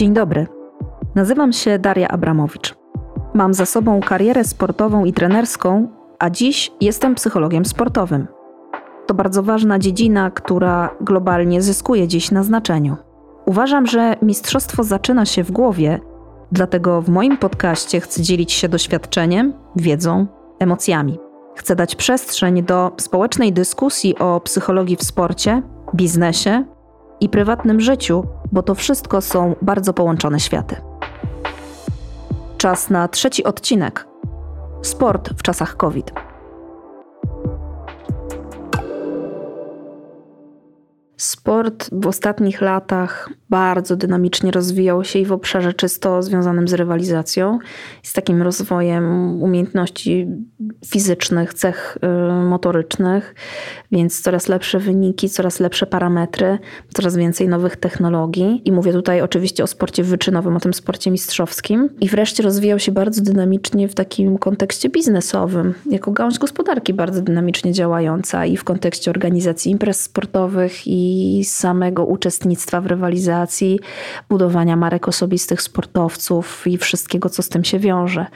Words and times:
Dzień 0.00 0.12
dobry. 0.12 0.46
Nazywam 1.14 1.52
się 1.52 1.78
Daria 1.78 2.08
Abramowicz. 2.08 2.74
Mam 3.34 3.54
za 3.54 3.66
sobą 3.66 4.00
karierę 4.00 4.44
sportową 4.44 5.04
i 5.04 5.12
trenerską, 5.12 5.88
a 6.18 6.30
dziś 6.30 6.72
jestem 6.80 7.14
psychologiem 7.14 7.64
sportowym. 7.64 8.26
To 9.06 9.14
bardzo 9.14 9.42
ważna 9.42 9.78
dziedzina, 9.78 10.30
która 10.30 10.90
globalnie 11.00 11.62
zyskuje 11.62 12.08
dziś 12.08 12.30
na 12.30 12.42
znaczeniu. 12.42 12.96
Uważam, 13.46 13.86
że 13.86 14.16
mistrzostwo 14.22 14.84
zaczyna 14.84 15.24
się 15.24 15.44
w 15.44 15.50
głowie, 15.50 16.00
dlatego 16.52 17.02
w 17.02 17.08
moim 17.08 17.36
podcaście 17.36 18.00
chcę 18.00 18.22
dzielić 18.22 18.52
się 18.52 18.68
doświadczeniem, 18.68 19.52
wiedzą, 19.76 20.26
emocjami. 20.58 21.18
Chcę 21.56 21.76
dać 21.76 21.96
przestrzeń 21.96 22.62
do 22.62 22.92
społecznej 22.96 23.52
dyskusji 23.52 24.18
o 24.18 24.40
psychologii 24.40 24.96
w 24.96 25.04
sporcie, 25.04 25.62
biznesie 25.94 26.64
i 27.20 27.28
prywatnym 27.28 27.80
życiu, 27.80 28.24
bo 28.52 28.62
to 28.62 28.74
wszystko 28.74 29.20
są 29.20 29.54
bardzo 29.62 29.92
połączone 29.92 30.40
światy. 30.40 30.76
Czas 32.56 32.90
na 32.90 33.08
trzeci 33.08 33.44
odcinek. 33.44 34.06
Sport 34.82 35.30
w 35.38 35.42
czasach 35.42 35.76
COVID. 35.76 36.12
Sport 41.30 41.88
w 41.92 42.06
ostatnich 42.06 42.60
latach 42.60 43.30
bardzo 43.50 43.96
dynamicznie 43.96 44.50
rozwijał 44.50 45.04
się 45.04 45.18
i 45.18 45.24
w 45.24 45.32
obszarze 45.32 45.72
czysto 45.72 46.22
związanym 46.22 46.68
z 46.68 46.72
rywalizacją, 46.72 47.58
z 48.02 48.12
takim 48.12 48.42
rozwojem 48.42 49.04
umiejętności 49.42 50.26
fizycznych, 50.86 51.54
cech 51.54 51.98
y, 52.04 52.44
motorycznych, 52.44 53.34
więc 53.92 54.22
coraz 54.22 54.48
lepsze 54.48 54.78
wyniki, 54.78 55.28
coraz 55.28 55.60
lepsze 55.60 55.86
parametry, 55.86 56.58
coraz 56.94 57.16
więcej 57.16 57.48
nowych 57.48 57.76
technologii. 57.76 58.62
I 58.64 58.72
mówię 58.72 58.92
tutaj 58.92 59.20
oczywiście 59.20 59.64
o 59.64 59.66
sporcie 59.66 60.02
wyczynowym, 60.02 60.56
o 60.56 60.60
tym 60.60 60.74
sporcie 60.74 61.10
mistrzowskim. 61.10 61.88
I 62.00 62.08
wreszcie 62.08 62.42
rozwijał 62.42 62.78
się 62.78 62.92
bardzo 62.92 63.22
dynamicznie 63.22 63.88
w 63.88 63.94
takim 63.94 64.38
kontekście 64.38 64.88
biznesowym, 64.88 65.74
jako 65.90 66.12
gałąź 66.12 66.38
gospodarki 66.38 66.94
bardzo 66.94 67.22
dynamicznie 67.22 67.72
działająca 67.72 68.46
i 68.46 68.56
w 68.56 68.64
kontekście 68.64 69.10
organizacji 69.10 69.72
imprez 69.72 70.00
sportowych 70.00 70.86
i 70.86 71.19
samego 71.44 72.04
uczestnictwa 72.04 72.80
w 72.80 72.86
rywalizacji, 72.86 73.80
budowania 74.28 74.76
marek 74.76 75.08
osobistych 75.08 75.62
sportowców 75.62 76.66
i 76.66 76.78
wszystkiego, 76.78 77.30
co 77.30 77.42
z 77.42 77.48
tym 77.48 77.64
się 77.64 77.78
wiąże. 77.78 78.26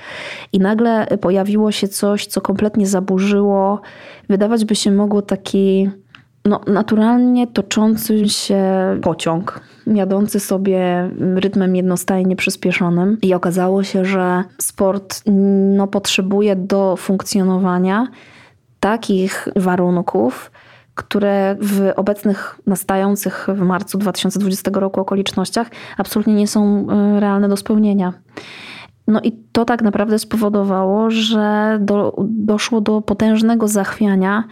I 0.52 0.58
nagle 0.58 1.06
pojawiło 1.20 1.72
się 1.72 1.88
coś, 1.88 2.26
co 2.26 2.40
kompletnie 2.40 2.86
zaburzyło, 2.86 3.80
wydawać 4.28 4.64
by 4.64 4.74
się 4.74 4.90
mogło 4.90 5.22
taki 5.22 5.90
no, 6.44 6.60
naturalnie 6.66 7.46
toczący 7.46 8.28
się 8.28 8.62
pociąg, 9.02 9.60
jadący 9.86 10.40
sobie 10.40 11.10
rytmem 11.36 11.76
jednostajnie 11.76 12.36
przyspieszonym. 12.36 13.18
I 13.22 13.34
okazało 13.34 13.82
się, 13.82 14.04
że 14.04 14.44
sport 14.58 15.22
no, 15.76 15.86
potrzebuje 15.86 16.56
do 16.56 16.96
funkcjonowania 16.96 18.08
takich 18.80 19.48
warunków, 19.56 20.50
które 20.94 21.56
w 21.60 21.92
obecnych, 21.96 22.60
nastających 22.66 23.46
w 23.48 23.60
marcu 23.60 23.98
2020 23.98 24.70
roku 24.74 25.00
okolicznościach 25.00 25.70
absolutnie 25.98 26.34
nie 26.34 26.48
są 26.48 26.86
e, 26.90 27.20
realne 27.20 27.48
do 27.48 27.56
spełnienia. 27.56 28.12
No 29.06 29.20
i 29.20 29.32
to 29.52 29.64
tak 29.64 29.82
naprawdę 29.82 30.18
spowodowało, 30.18 31.10
że 31.10 31.78
do, 31.80 32.16
doszło 32.28 32.80
do 32.80 33.00
potężnego 33.00 33.68
zachwiania 33.68 34.44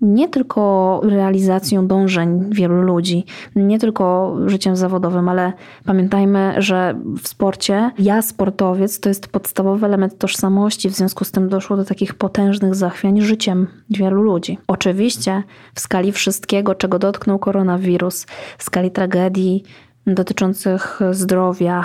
nie 0.00 0.28
tylko 0.28 1.00
realizacją 1.04 1.86
dążeń 1.86 2.44
wielu 2.50 2.82
ludzi, 2.82 3.24
nie 3.56 3.78
tylko 3.78 4.36
życiem 4.46 4.76
zawodowym, 4.76 5.28
ale 5.28 5.52
pamiętajmy, 5.84 6.54
że 6.58 7.00
w 7.22 7.28
sporcie 7.28 7.90
ja, 7.98 8.22
sportowiec, 8.22 9.00
to 9.00 9.08
jest 9.08 9.28
podstawowy 9.28 9.86
element 9.86 10.18
tożsamości, 10.18 10.88
w 10.88 10.94
związku 10.94 11.24
z 11.24 11.30
tym 11.30 11.48
doszło 11.48 11.76
do 11.76 11.84
takich 11.84 12.14
potężnych 12.14 12.74
zachwiań 12.74 13.20
życiem 13.20 13.66
wielu 13.90 14.22
ludzi. 14.22 14.58
Oczywiście 14.66 15.42
w 15.74 15.80
skali 15.80 16.12
wszystkiego, 16.12 16.74
czego 16.74 16.98
dotknął 16.98 17.38
koronawirus, 17.38 18.26
w 18.58 18.62
skali 18.62 18.90
tragedii 18.90 19.64
dotyczących 20.06 21.00
zdrowia, 21.10 21.84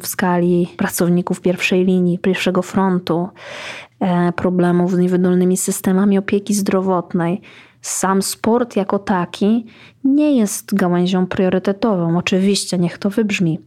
w 0.00 0.06
skali 0.06 0.68
pracowników 0.76 1.40
pierwszej 1.40 1.84
linii, 1.84 2.18
pierwszego 2.18 2.62
frontu, 2.62 3.28
problemów 4.36 4.92
z 4.92 4.98
niewydolnymi 4.98 5.56
systemami 5.56 6.18
opieki 6.18 6.54
zdrowotnej. 6.54 7.40
Sam 7.82 8.22
sport 8.22 8.76
jako 8.76 8.98
taki 8.98 9.66
nie 10.04 10.36
jest 10.36 10.74
gałęzią 10.74 11.26
priorytetową, 11.26 12.18
oczywiście, 12.18 12.78
niech 12.78 12.98
to 12.98 13.10
wybrzmi. 13.10 13.58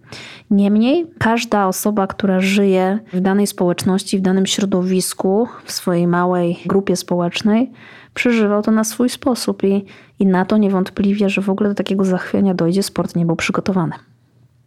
Niemniej, 0.49 1.07
każda 1.19 1.67
osoba, 1.67 2.07
która 2.07 2.39
żyje 2.39 2.99
w 3.13 3.19
danej 3.19 3.47
społeczności, 3.47 4.17
w 4.17 4.21
danym 4.21 4.45
środowisku, 4.45 5.47
w 5.65 5.71
swojej 5.71 6.07
małej 6.07 6.59
grupie 6.65 6.95
społecznej, 6.95 7.71
przeżywał 8.13 8.61
to 8.61 8.71
na 8.71 8.83
swój 8.83 9.09
sposób 9.09 9.63
i, 9.63 9.85
i 10.19 10.25
na 10.25 10.45
to 10.45 10.57
niewątpliwie, 10.57 11.29
że 11.29 11.41
w 11.41 11.49
ogóle 11.49 11.69
do 11.69 11.75
takiego 11.75 12.05
zachwiania 12.05 12.53
dojdzie, 12.53 12.83
sport 12.83 13.15
nie 13.15 13.25
był 13.25 13.35
przygotowany 13.35 13.93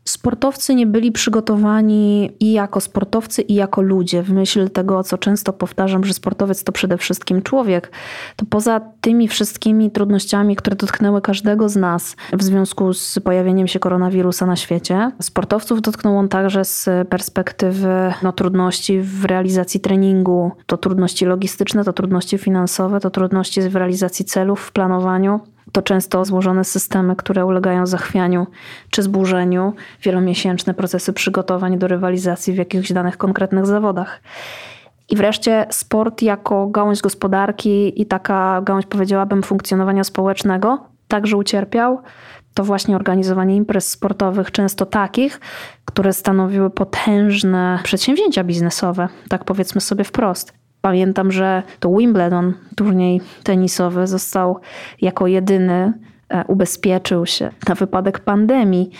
sportowcy 0.08 0.74
nie 0.74 0.86
byli 0.86 1.12
przygotowani 1.12 2.30
i 2.40 2.52
jako 2.52 2.80
sportowcy, 2.80 3.42
i 3.42 3.54
jako 3.54 3.82
ludzie. 3.82 4.22
W 4.22 4.32
myśl 4.32 4.70
tego, 4.70 5.04
co 5.04 5.18
często 5.18 5.52
powtarzam, 5.52 6.04
że 6.04 6.14
sportowiec 6.14 6.64
to 6.64 6.72
przede 6.72 6.98
wszystkim 6.98 7.42
człowiek, 7.42 7.92
to 8.36 8.46
poza 8.46 8.80
tymi 9.00 9.28
wszystkimi 9.28 9.90
trudnościami, 9.90 10.56
które 10.56 10.76
dotknęły 10.76 11.20
każdego 11.20 11.68
z 11.68 11.76
nas 11.76 12.16
w 12.32 12.42
związku 12.42 12.92
z 12.92 13.18
pojawieniem 13.18 13.68
się 13.68 13.78
koronawirusa 13.78 14.46
na 14.46 14.56
świecie, 14.56 15.10
sportowców 15.22 15.80
dotknął 15.82 16.18
on 16.18 16.28
także 16.28 16.64
z 16.64 16.88
perspektywy 17.08 18.12
no, 18.22 18.32
trudności 18.32 19.00
w 19.00 19.24
realizacji 19.24 19.80
treningu. 19.80 20.52
To 20.66 20.76
trudności 20.76 21.24
logistyczne, 21.24 21.84
to 21.84 21.92
trudności 21.92 22.38
finansowe, 22.38 23.00
to 23.00 23.10
trudności 23.10 23.60
w 23.60 23.76
realizacji 23.76 24.24
celów, 24.24 24.60
w 24.60 24.72
planowaniu 24.72 25.40
to 25.72 25.82
często 25.82 26.24
złożone 26.24 26.64
systemy, 26.64 27.16
które 27.16 27.46
ulegają 27.46 27.86
zachwianiu 27.86 28.46
czy 28.90 29.02
zburzeniu, 29.02 29.72
wielomiesięczne 30.02 30.74
procesy 30.74 31.12
przygotowań 31.12 31.78
do 31.78 31.88
rywalizacji 31.88 32.52
w 32.52 32.56
jakichś 32.56 32.92
danych 32.92 33.16
konkretnych 33.16 33.66
zawodach. 33.66 34.20
I 35.10 35.16
wreszcie 35.16 35.66
sport 35.70 36.22
jako 36.22 36.66
gałąź 36.66 37.00
gospodarki 37.00 38.02
i 38.02 38.06
taka 38.06 38.60
gałąź, 38.62 38.86
powiedziałabym, 38.86 39.42
funkcjonowania 39.42 40.04
społecznego 40.04 40.78
także 41.08 41.36
ucierpiał. 41.36 42.02
To 42.54 42.64
właśnie 42.64 42.96
organizowanie 42.96 43.56
imprez 43.56 43.90
sportowych, 43.90 44.50
często 44.50 44.86
takich, 44.86 45.40
które 45.84 46.12
stanowiły 46.12 46.70
potężne 46.70 47.78
przedsięwzięcia 47.82 48.44
biznesowe, 48.44 49.08
tak 49.28 49.44
powiedzmy 49.44 49.80
sobie 49.80 50.04
wprost. 50.04 50.52
Pamiętam, 50.80 51.32
że 51.32 51.62
to 51.80 51.90
Wimbledon, 51.90 52.54
turniej 52.76 53.20
tenisowy, 53.42 54.06
został 54.06 54.58
jako 55.00 55.26
jedyny 55.26 55.92
e, 56.28 56.44
ubezpieczył 56.44 57.26
się 57.26 57.50
na 57.68 57.74
wypadek 57.74 58.18
pandemii. 58.18 58.90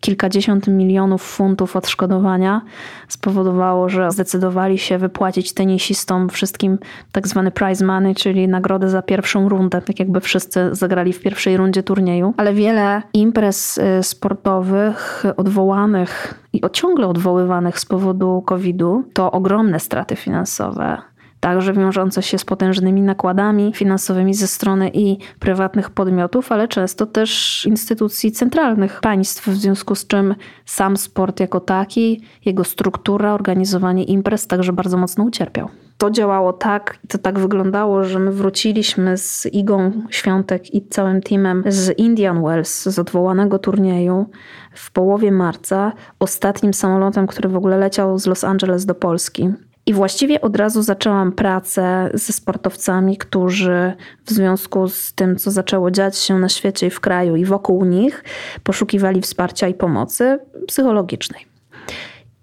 Kilkadziesiąt 0.00 0.68
milionów 0.68 1.22
funtów 1.22 1.76
odszkodowania 1.76 2.62
spowodowało, 3.08 3.88
że 3.88 4.10
zdecydowali 4.10 4.78
się 4.78 4.98
wypłacić 4.98 5.52
tenisistom 5.52 6.28
wszystkim 6.28 6.78
tak 7.12 7.28
zwany 7.28 7.50
prize 7.50 7.84
money, 7.84 8.14
czyli 8.14 8.48
nagrodę 8.48 8.90
za 8.90 9.02
pierwszą 9.02 9.48
rundę, 9.48 9.82
tak 9.82 9.98
jakby 9.98 10.20
wszyscy 10.20 10.68
zagrali 10.72 11.12
w 11.12 11.20
pierwszej 11.20 11.56
rundzie 11.56 11.82
turnieju. 11.82 12.34
Ale 12.36 12.54
wiele 12.54 13.02
imprez 13.14 13.78
e, 13.78 14.02
sportowych 14.02 15.24
odwołanych 15.36 16.34
i 16.52 16.60
ciągle 16.72 17.06
odwoływanych 17.06 17.78
z 17.78 17.86
powodu 17.86 18.42
COVID-u 18.46 19.04
to 19.12 19.32
ogromne 19.32 19.80
straty 19.80 20.16
finansowe 20.16 21.07
także 21.40 21.72
wiążące 21.72 22.22
się 22.22 22.38
z 22.38 22.44
potężnymi 22.44 23.02
nakładami 23.02 23.72
finansowymi 23.74 24.34
ze 24.34 24.46
strony 24.46 24.90
i 24.94 25.18
prywatnych 25.38 25.90
podmiotów, 25.90 26.52
ale 26.52 26.68
często 26.68 27.06
też 27.06 27.66
instytucji 27.66 28.32
centralnych 28.32 29.00
państw, 29.00 29.48
w 29.48 29.56
związku 29.56 29.94
z 29.94 30.06
czym 30.06 30.34
sam 30.64 30.96
sport 30.96 31.40
jako 31.40 31.60
taki, 31.60 32.20
jego 32.44 32.64
struktura, 32.64 33.34
organizowanie 33.34 34.04
imprez 34.04 34.46
także 34.46 34.72
bardzo 34.72 34.96
mocno 34.96 35.24
ucierpiał. 35.24 35.68
To 35.98 36.10
działało 36.10 36.52
tak, 36.52 36.98
to 37.08 37.18
tak 37.18 37.38
wyglądało, 37.38 38.04
że 38.04 38.18
my 38.18 38.32
wróciliśmy 38.32 39.16
z 39.16 39.46
Igą 39.52 39.92
Świątek 40.10 40.74
i 40.74 40.88
całym 40.88 41.20
teamem 41.20 41.64
z 41.66 41.98
Indian 41.98 42.42
Wells, 42.42 42.82
z 42.82 42.98
odwołanego 42.98 43.58
turnieju 43.58 44.26
w 44.72 44.90
połowie 44.90 45.32
marca, 45.32 45.92
ostatnim 46.18 46.74
samolotem, 46.74 47.26
który 47.26 47.48
w 47.48 47.56
ogóle 47.56 47.78
leciał 47.78 48.18
z 48.18 48.26
Los 48.26 48.44
Angeles 48.44 48.86
do 48.86 48.94
Polski. 48.94 49.50
I 49.88 49.94
właściwie 49.94 50.40
od 50.40 50.56
razu 50.56 50.82
zaczęłam 50.82 51.32
pracę 51.32 52.10
ze 52.14 52.32
sportowcami, 52.32 53.16
którzy 53.16 53.92
w 54.24 54.30
związku 54.30 54.88
z 54.88 55.12
tym, 55.12 55.36
co 55.36 55.50
zaczęło 55.50 55.90
dziać 55.90 56.18
się 56.18 56.38
na 56.38 56.48
świecie 56.48 56.86
i 56.86 56.90
w 56.90 57.00
kraju 57.00 57.36
i 57.36 57.44
wokół 57.44 57.84
nich, 57.84 58.24
poszukiwali 58.62 59.20
wsparcia 59.20 59.68
i 59.68 59.74
pomocy 59.74 60.38
psychologicznej. 60.66 61.57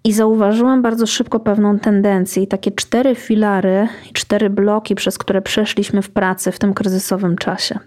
I 0.05 0.13
zauważyłam 0.13 0.81
bardzo 0.81 1.07
szybko 1.07 1.39
pewną 1.39 1.79
tendencję 1.79 2.43
i 2.43 2.47
takie 2.47 2.71
cztery 2.71 3.15
filary, 3.15 3.87
cztery 4.13 4.49
bloki, 4.49 4.95
przez 4.95 5.17
które 5.17 5.41
przeszliśmy 5.41 6.01
w 6.01 6.09
pracy 6.09 6.51
w 6.51 6.59
tym 6.59 6.73
kryzysowym 6.73 7.37
czasie. 7.37 7.79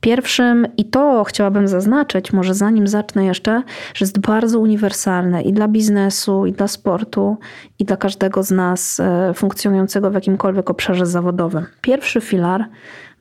Pierwszym, 0.00 0.66
i 0.76 0.84
to 0.84 1.24
chciałabym 1.24 1.68
zaznaczyć, 1.68 2.32
może 2.32 2.54
zanim 2.54 2.86
zacznę 2.86 3.24
jeszcze, 3.24 3.62
że 3.94 4.04
jest 4.04 4.18
bardzo 4.18 4.60
uniwersalne 4.60 5.42
i 5.42 5.52
dla 5.52 5.68
biznesu, 5.68 6.46
i 6.46 6.52
dla 6.52 6.68
sportu, 6.68 7.36
i 7.78 7.84
dla 7.84 7.96
każdego 7.96 8.42
z 8.42 8.50
nas 8.50 9.00
e, 9.00 9.34
funkcjonującego 9.34 10.10
w 10.10 10.14
jakimkolwiek 10.14 10.70
obszarze 10.70 11.06
zawodowym. 11.06 11.66
Pierwszy 11.80 12.20
filar 12.20 12.64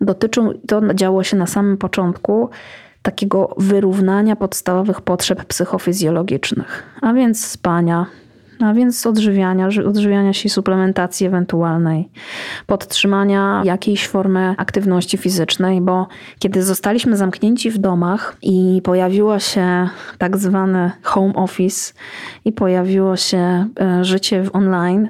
dotyczył, 0.02 0.54
to 0.68 0.94
działo 0.94 1.24
się 1.24 1.38
na 1.38 1.48
samym 1.48 1.78
początku, 1.78 2.50
takiego 3.04 3.56
wyrównania 3.58 4.36
podstawowych 4.36 5.02
potrzeb 5.02 5.46
psychofizjologicznych, 5.46 6.84
a 7.02 7.14
więc 7.14 7.46
spania, 7.46 8.06
a 8.60 8.74
więc 8.74 9.08
odżywiania, 9.08 9.68
odżywiania 9.88 10.34
się 10.34 10.48
i 10.48 10.50
suplementacji 10.50 11.28
ewentualnej, 11.28 12.10
podtrzymania 12.68 13.62
jakiejś 13.66 14.08
formy 14.08 14.56
aktywności 14.58 15.18
fizycznej, 15.18 15.82
bo 15.82 16.08
kiedy 16.40 16.64
zostaliśmy 16.64 17.18
zamknięci 17.18 17.72
w 17.72 17.78
domach 17.78 18.38
i 18.42 18.82
pojawiło 18.84 19.40
się 19.40 19.90
tak 20.18 20.38
zwany 20.38 20.92
home 21.04 21.34
office 21.34 21.94
i 22.46 22.52
pojawiło 22.52 23.18
się 23.18 23.68
e, 23.80 24.04
życie 24.04 24.44
w 24.44 24.56
online, 24.56 25.10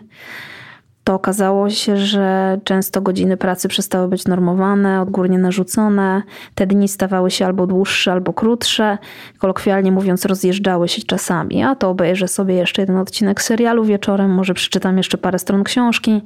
to 1.03 1.13
okazało 1.13 1.69
się, 1.69 1.97
że 1.97 2.59
często 2.63 3.01
godziny 3.01 3.37
pracy 3.37 3.67
przestały 3.67 4.07
być 4.07 4.25
normowane, 4.25 5.01
odgórnie 5.01 5.37
narzucone. 5.37 6.23
Te 6.55 6.67
dni 6.67 6.87
stawały 6.87 7.31
się 7.31 7.45
albo 7.45 7.67
dłuższe, 7.67 8.11
albo 8.11 8.33
krótsze. 8.33 8.97
Kolokwialnie 9.37 9.91
mówiąc, 9.91 10.25
rozjeżdżały 10.25 10.87
się 10.87 11.01
czasami. 11.01 11.63
A 11.63 11.75
to 11.75 11.89
obejrzę 11.89 12.27
sobie 12.27 12.55
jeszcze 12.55 12.81
jeden 12.81 12.97
odcinek 12.97 13.41
serialu 13.41 13.85
wieczorem, 13.85 14.31
może 14.31 14.53
przeczytam 14.53 14.97
jeszcze 14.97 15.17
parę 15.17 15.39
stron 15.39 15.63
książki, 15.63 16.21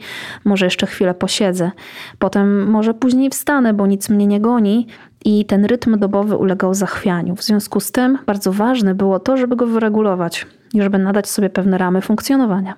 może 0.45 0.65
jeszcze 0.65 0.87
chwilę 0.87 1.13
posiedzę. 1.13 1.71
Potem 2.19 2.69
może 2.69 2.93
później 2.93 3.29
wstanę, 3.29 3.73
bo 3.73 3.87
nic 3.87 4.09
mnie 4.09 4.27
nie 4.27 4.41
goni. 4.41 4.87
I 5.25 5.45
ten 5.45 5.65
rytm 5.65 5.99
dobowy 5.99 6.37
ulegał 6.37 6.73
zachwianiu. 6.73 7.35
W 7.35 7.43
związku 7.43 7.79
z 7.79 7.91
tym 7.91 8.17
bardzo 8.25 8.53
ważne 8.53 8.95
było 8.95 9.19
to, 9.19 9.37
żeby 9.37 9.55
go 9.55 9.67
wyregulować 9.67 10.45
i 10.73 10.81
żeby 10.81 10.97
nadać 10.97 11.29
sobie 11.29 11.49
pewne 11.49 11.77
ramy 11.77 12.01
funkcjonowania. 12.01 12.75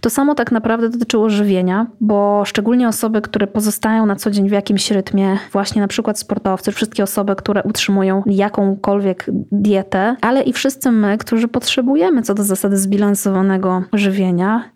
To 0.00 0.10
samo 0.10 0.34
tak 0.34 0.52
naprawdę 0.52 0.88
dotyczyło 0.88 1.30
żywienia, 1.30 1.86
bo 2.00 2.42
szczególnie 2.44 2.88
osoby, 2.88 3.22
które 3.22 3.46
pozostają 3.46 4.06
na 4.06 4.16
co 4.16 4.30
dzień 4.30 4.48
w 4.48 4.52
jakimś 4.52 4.90
rytmie, 4.90 5.38
właśnie 5.52 5.82
na 5.82 5.88
przykład 5.88 6.18
sportowcy, 6.18 6.72
wszystkie 6.72 7.02
osoby, 7.02 7.36
które 7.36 7.62
utrzymują 7.62 8.22
jakąkolwiek 8.26 9.24
dietę, 9.52 10.16
ale 10.20 10.42
i 10.42 10.52
wszyscy 10.52 10.90
my, 10.90 11.18
którzy 11.18 11.48
potrzebujemy 11.48 12.22
co 12.22 12.34
do 12.34 12.44
zasady 12.44 12.76
zbilansowanego 12.76 13.82
żywienia, 13.92 14.70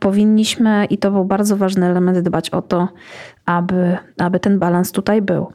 powinniśmy, 0.00 0.86
i 0.90 0.98
to 0.98 1.10
był 1.10 1.24
bardzo 1.24 1.56
ważny 1.56 1.86
element, 1.86 2.18
dbać 2.18 2.50
o 2.50 2.62
to, 2.62 2.88
aby, 3.46 3.96
aby 4.18 4.40
ten 4.40 4.58
balans 4.58 4.92
tutaj 4.92 5.22
był. 5.22 5.52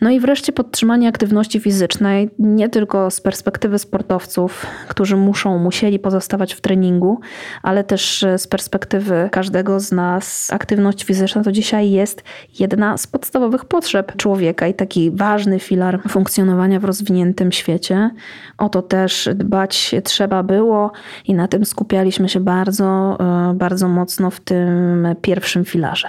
No 0.00 0.10
i 0.10 0.20
wreszcie 0.20 0.52
podtrzymanie 0.52 1.08
aktywności 1.08 1.60
fizycznej, 1.60 2.30
nie 2.38 2.68
tylko 2.68 3.10
z 3.10 3.20
perspektywy 3.20 3.78
sportowców, 3.78 4.66
którzy 4.88 5.16
muszą, 5.16 5.58
musieli 5.58 5.98
pozostawać 5.98 6.54
w 6.54 6.60
treningu, 6.60 7.20
ale 7.62 7.84
też 7.84 8.26
z 8.36 8.46
perspektywy 8.46 9.28
każdego 9.32 9.80
z 9.80 9.92
nas. 9.92 10.52
Aktywność 10.52 11.04
fizyczna 11.04 11.42
to 11.42 11.52
dzisiaj 11.52 11.90
jest 11.90 12.22
jedna 12.58 12.96
z 12.96 13.06
podstawowych 13.06 13.64
potrzeb 13.64 14.16
człowieka 14.16 14.66
i 14.66 14.74
taki 14.74 15.10
ważny 15.10 15.58
filar 15.58 16.00
funkcjonowania 16.08 16.80
w 16.80 16.84
rozwiniętym 16.84 17.52
świecie. 17.52 18.10
O 18.58 18.68
to 18.68 18.82
też 18.82 19.28
dbać 19.34 19.94
trzeba 20.04 20.42
było 20.42 20.92
i 21.26 21.34
na 21.34 21.48
tym 21.48 21.64
skupialiśmy 21.64 22.28
się 22.28 22.40
bardzo, 22.40 23.18
e, 23.20 23.54
bardzo 23.54 23.88
mocno 23.88 24.30
w 24.30 24.40
tym 24.40 25.06
pierwszym 25.22 25.64
filarze. 25.64 26.08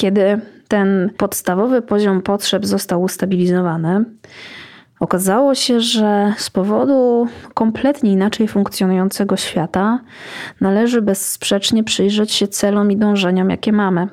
Kiedy 0.00 0.40
ten 0.68 1.10
podstawowy 1.16 1.82
poziom 1.82 2.22
potrzeb 2.22 2.66
został 2.66 3.02
ustabilizowany, 3.02 4.04
okazało 5.00 5.54
się, 5.54 5.80
że 5.80 6.34
z 6.36 6.50
powodu 6.50 7.26
kompletnie 7.54 8.12
inaczej 8.12 8.48
funkcjonującego 8.48 9.36
świata 9.36 10.00
należy 10.60 11.02
bezsprzecznie 11.02 11.84
przyjrzeć 11.84 12.32
się 12.32 12.48
celom 12.48 12.92
i 12.92 12.96
dążeniom, 12.96 13.50
jakie 13.50 13.72
mamy. 13.72 14.08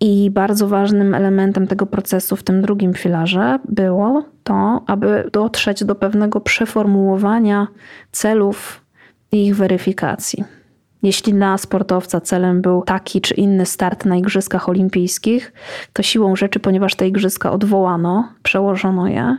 I 0.00 0.30
bardzo 0.30 0.68
ważnym 0.68 1.14
elementem 1.14 1.66
tego 1.66 1.86
procesu 1.86 2.36
w 2.36 2.42
tym 2.42 2.62
drugim 2.62 2.94
filarze 2.94 3.58
było 3.68 4.24
to, 4.44 4.82
aby 4.86 5.30
dotrzeć 5.32 5.84
do 5.84 5.94
pewnego 5.94 6.40
przeformułowania 6.40 7.66
celów 8.12 8.84
i 9.32 9.46
ich 9.46 9.56
weryfikacji. 9.56 10.59
Jeśli 11.02 11.34
dla 11.34 11.58
sportowca 11.58 12.20
celem 12.20 12.62
był 12.62 12.82
taki 12.82 13.20
czy 13.20 13.34
inny 13.34 13.66
start 13.66 14.04
na 14.04 14.16
Igrzyskach 14.16 14.68
Olimpijskich, 14.68 15.52
to 15.92 16.02
siłą 16.02 16.36
rzeczy, 16.36 16.60
ponieważ 16.60 16.94
te 16.94 17.08
Igrzyska 17.08 17.52
odwołano, 17.52 18.28
przełożono 18.42 19.08
je, 19.08 19.36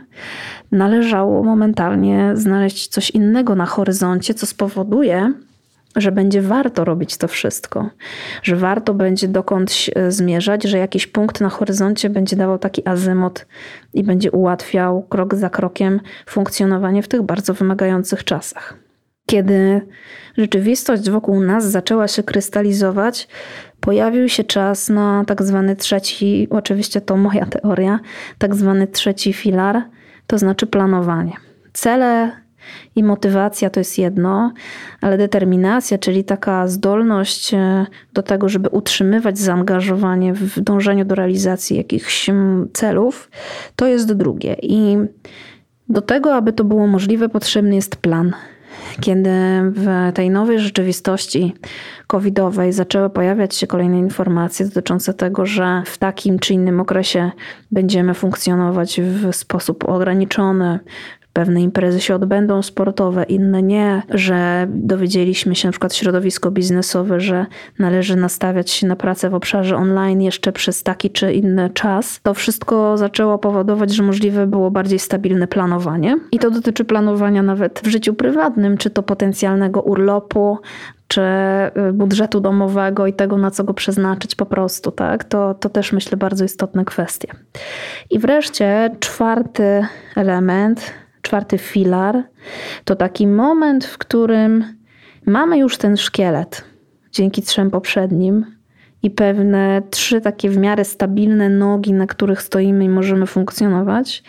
należało 0.72 1.42
momentalnie 1.42 2.30
znaleźć 2.34 2.88
coś 2.88 3.10
innego 3.10 3.54
na 3.54 3.66
horyzoncie, 3.66 4.34
co 4.34 4.46
spowoduje, 4.46 5.32
że 5.96 6.12
będzie 6.12 6.42
warto 6.42 6.84
robić 6.84 7.16
to 7.16 7.28
wszystko, 7.28 7.90
że 8.42 8.56
warto 8.56 8.94
będzie 8.94 9.28
dokądś 9.28 9.90
e, 9.94 10.12
zmierzać, 10.12 10.62
że 10.62 10.78
jakiś 10.78 11.06
punkt 11.06 11.40
na 11.40 11.48
horyzoncie 11.48 12.10
będzie 12.10 12.36
dawał 12.36 12.58
taki 12.58 12.88
azymot 12.88 13.46
i 13.94 14.04
będzie 14.04 14.30
ułatwiał 14.30 15.02
krok 15.02 15.34
za 15.34 15.50
krokiem 15.50 16.00
funkcjonowanie 16.26 17.02
w 17.02 17.08
tych 17.08 17.22
bardzo 17.22 17.54
wymagających 17.54 18.24
czasach. 18.24 18.76
Kiedy 19.26 19.80
rzeczywistość 20.38 21.10
wokół 21.10 21.40
nas 21.40 21.64
zaczęła 21.64 22.08
się 22.08 22.22
krystalizować, 22.22 23.28
pojawił 23.80 24.28
się 24.28 24.44
czas 24.44 24.88
na 24.88 25.24
tak 25.26 25.42
zwany 25.42 25.76
trzeci, 25.76 26.46
oczywiście 26.50 27.00
to 27.00 27.16
moja 27.16 27.46
teoria, 27.46 28.00
tak 28.38 28.54
zwany 28.54 28.86
trzeci 28.86 29.32
filar, 29.32 29.82
to 30.26 30.38
znaczy 30.38 30.66
planowanie. 30.66 31.32
Cele 31.72 32.42
i 32.96 33.04
motywacja 33.04 33.70
to 33.70 33.80
jest 33.80 33.98
jedno, 33.98 34.52
ale 35.00 35.18
determinacja, 35.18 35.98
czyli 35.98 36.24
taka 36.24 36.68
zdolność 36.68 37.54
e, 37.54 37.86
do 38.12 38.22
tego, 38.22 38.48
żeby 38.48 38.68
utrzymywać 38.68 39.38
zaangażowanie 39.38 40.34
w 40.34 40.60
dążeniu 40.60 41.04
do 41.04 41.14
realizacji 41.14 41.76
jakichś 41.76 42.30
celów, 42.72 43.30
to 43.76 43.86
jest 43.86 44.12
drugie. 44.12 44.56
I 44.62 44.96
do 45.88 46.00
tego, 46.00 46.34
aby 46.34 46.52
to 46.52 46.64
było 46.64 46.86
możliwe, 46.86 47.28
potrzebny 47.28 47.74
jest 47.74 47.96
plan 47.96 48.32
kiedy 49.00 49.30
w 49.74 50.12
tej 50.14 50.30
nowej 50.30 50.60
rzeczywistości 50.60 51.54
covidowej 52.06 52.72
zaczęły 52.72 53.10
pojawiać 53.10 53.54
się 53.54 53.66
kolejne 53.66 53.98
informacje 53.98 54.66
dotyczące 54.66 55.14
tego, 55.14 55.46
że 55.46 55.82
w 55.86 55.98
takim 55.98 56.38
czy 56.38 56.54
innym 56.54 56.80
okresie 56.80 57.30
będziemy 57.70 58.14
funkcjonować 58.14 59.00
w 59.00 59.32
sposób 59.36 59.88
ograniczony, 59.88 60.78
pewne 61.32 61.62
imprezy 61.62 62.00
się 62.00 62.14
odbędą 62.14 62.62
sportowe, 62.62 63.22
inne 63.22 63.62
nie, 63.62 64.02
że 64.08 64.66
dowiedzieliśmy 64.70 65.54
się 65.54 65.68
na 65.68 65.72
przykład 65.72 65.94
środowisko 65.94 66.50
biznesowe, 66.50 67.20
że 67.20 67.46
należy 67.78 68.16
nastawiać 68.16 68.70
się 68.70 68.86
na 68.86 68.96
pracę 68.96 69.30
w 69.30 69.34
obszarze 69.34 69.76
online 69.76 70.22
jeszcze 70.22 70.52
przez 70.52 70.82
taki 70.82 71.10
czy 71.10 71.32
inny 71.32 71.70
czas. 71.70 72.20
To 72.22 72.34
wszystko 72.34 72.96
zaczęło 72.96 73.38
powodować, 73.38 73.90
że 73.90 74.02
możliwe 74.02 74.46
było 74.46 74.70
bardziej 74.70 74.98
stabilne 74.98 75.46
planowanie. 75.46 76.18
I 76.32 76.38
to 76.38 76.50
dotyczy 76.50 76.84
planowania 76.84 77.42
nawet 77.42 77.80
w 77.84 77.86
życiu 77.86 78.14
prywatnym, 78.14 78.78
czy 78.78 78.90
to 78.90 79.02
potencjalnego 79.02 79.82
urlopu, 79.82 80.58
czy 81.08 81.20
y, 81.88 81.92
budżetu 81.92 82.40
domowego 82.40 83.06
i 83.06 83.12
tego, 83.12 83.38
na 83.38 83.50
co 83.50 83.64
go 83.64 83.74
przeznaczyć 83.74 84.34
po 84.34 84.46
prostu, 84.46 84.90
tak? 84.90 85.24
To, 85.24 85.54
to 85.54 85.68
też 85.68 85.92
myślę 85.92 86.16
bardzo 86.16 86.44
istotne 86.44 86.84
kwestie. 86.84 87.28
I 88.10 88.18
wreszcie 88.18 88.90
czwarty 89.00 89.86
element 90.16 91.01
czwarty 91.22 91.58
filar 91.58 92.22
to 92.84 92.96
taki 92.96 93.26
moment, 93.26 93.84
w 93.84 93.98
którym 93.98 94.64
mamy 95.26 95.58
już 95.58 95.76
ten 95.76 95.96
szkielet 95.96 96.64
dzięki 97.12 97.42
trzem 97.42 97.70
poprzednim 97.70 98.46
i 99.02 99.10
pewne 99.10 99.82
trzy 99.90 100.20
takie 100.20 100.50
w 100.50 100.56
miarę 100.56 100.84
stabilne 100.84 101.48
nogi, 101.48 101.92
na 101.92 102.06
których 102.06 102.42
stoimy 102.42 102.84
i 102.84 102.88
możemy 102.88 103.26
funkcjonować. 103.26 104.22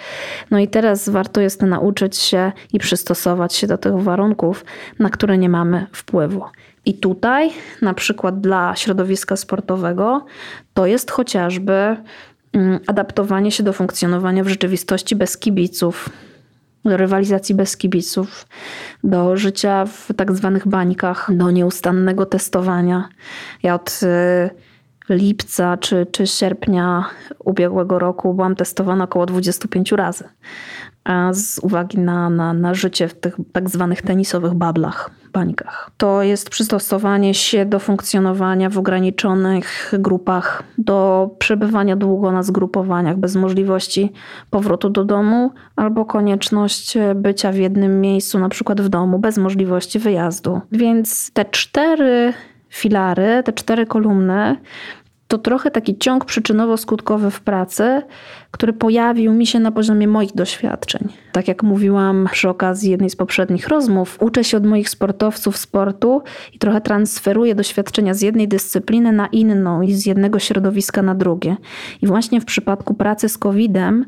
No 0.52 0.60
i 0.60 0.68
teraz 0.68 1.10
warto 1.10 1.42
jest 1.42 1.62
nauczyć 1.62 2.18
się 2.18 2.52
i 2.74 2.80
przystosować 2.80 3.54
się 3.54 3.68
do 3.68 3.78
tych 3.78 3.96
warunków, 3.96 4.66
na 5.00 5.10
które 5.10 5.38
nie 5.38 5.50
mamy 5.50 5.88
wpływu. 5.92 6.44
I 6.86 6.94
tutaj, 6.94 7.50
na 7.82 7.94
przykład 7.94 8.42
dla 8.42 8.76
środowiska 8.76 9.36
sportowego, 9.36 10.26
to 10.74 10.86
jest 10.86 11.12
chociażby 11.12 11.98
mm, 12.54 12.80
adaptowanie 12.88 13.52
się 13.52 13.64
do 13.64 13.74
funkcjonowania 13.74 14.44
w 14.44 14.48
rzeczywistości 14.48 15.16
bez 15.16 15.38
kibiców, 15.38 16.10
do 16.86 16.98
rywalizacji 16.98 17.56
bez 17.56 17.78
kibiców, 17.78 18.48
do 19.04 19.38
życia 19.38 19.86
w 19.86 20.10
tak 20.16 20.32
zwanych 20.32 20.68
bańkach, 20.68 21.30
do 21.36 21.52
nieustannego 21.52 22.26
testowania. 22.26 23.10
Ja 23.64 23.76
od 23.76 24.00
y, 24.04 24.50
lipca 25.10 25.78
czy, 25.78 26.08
czy 26.12 26.28
sierpnia 26.28 27.06
ubiegłego 27.40 28.00
roku 28.00 28.34
byłam 28.34 28.56
testowana 28.56 29.04
około 29.04 29.26
25 29.26 29.92
razy. 29.92 30.24
Z 31.32 31.60
uwagi 31.60 32.00
na, 32.00 32.30
na, 32.30 32.54
na 32.54 32.74
życie 32.74 33.08
w 33.08 33.14
tych 33.14 33.38
tak 33.52 33.70
zwanych 33.70 34.02
tenisowych 34.02 34.54
bablach, 34.54 35.10
bańkach. 35.34 35.92
To 35.98 36.24
jest 36.24 36.50
przystosowanie 36.50 37.34
się 37.34 37.66
do 37.66 37.80
funkcjonowania 37.80 38.70
w 38.70 38.78
ograniczonych 38.78 39.92
grupach, 40.00 40.64
do 40.78 41.30
przebywania 41.40 41.96
długo 41.96 42.32
na 42.32 42.44
zgrupowaniach 42.44 43.18
bez 43.18 43.36
możliwości 43.36 44.12
powrotu 44.50 44.90
do 44.90 45.06
domu 45.06 45.52
albo 45.76 46.06
konieczność 46.06 46.98
bycia 47.16 47.52
w 47.52 47.56
jednym 47.56 48.02
miejscu, 48.02 48.40
na 48.40 48.50
przykład 48.50 48.82
w 48.82 48.90
domu, 48.90 49.20
bez 49.20 49.38
możliwości 49.38 50.00
wyjazdu. 50.00 50.62
Więc 50.72 51.32
te 51.32 51.46
cztery 51.46 52.34
filary, 52.70 53.44
te 53.46 53.54
cztery 53.54 53.86
kolumny 53.86 54.58
to 55.34 55.38
trochę 55.38 55.72
taki 55.72 55.98
ciąg 55.98 56.26
przyczynowo-skutkowy 56.26 57.30
w 57.30 57.42
pracy, 57.42 58.02
który 58.52 58.74
pojawił 58.74 59.34
mi 59.34 59.48
się 59.48 59.60
na 59.60 59.72
poziomie 59.72 60.08
moich 60.08 60.36
doświadczeń. 60.36 61.08
Tak 61.32 61.48
jak 61.48 61.64
mówiłam 61.64 62.28
przy 62.32 62.50
okazji 62.50 62.92
jednej 62.92 63.10
z 63.10 63.16
poprzednich 63.16 63.68
rozmów, 63.68 64.18
uczę 64.22 64.44
się 64.44 64.58
od 64.58 64.66
moich 64.66 64.90
sportowców 64.90 65.58
sportu 65.58 66.22
i 66.54 66.60
trochę 66.60 66.82
transferuję 66.82 67.56
doświadczenia 67.56 68.14
z 68.14 68.22
jednej 68.22 68.48
dyscypliny 68.48 69.12
na 69.12 69.28
inną 69.28 69.82
i 69.82 69.94
z 69.94 70.06
jednego 70.06 70.40
środowiska 70.40 71.02
na 71.02 71.16
drugie. 71.16 71.56
I 72.02 72.08
właśnie 72.08 72.42
w 72.42 72.46
przypadku 72.46 72.94
pracy 72.94 73.30
z 73.30 73.38
COVID-em 73.38 74.06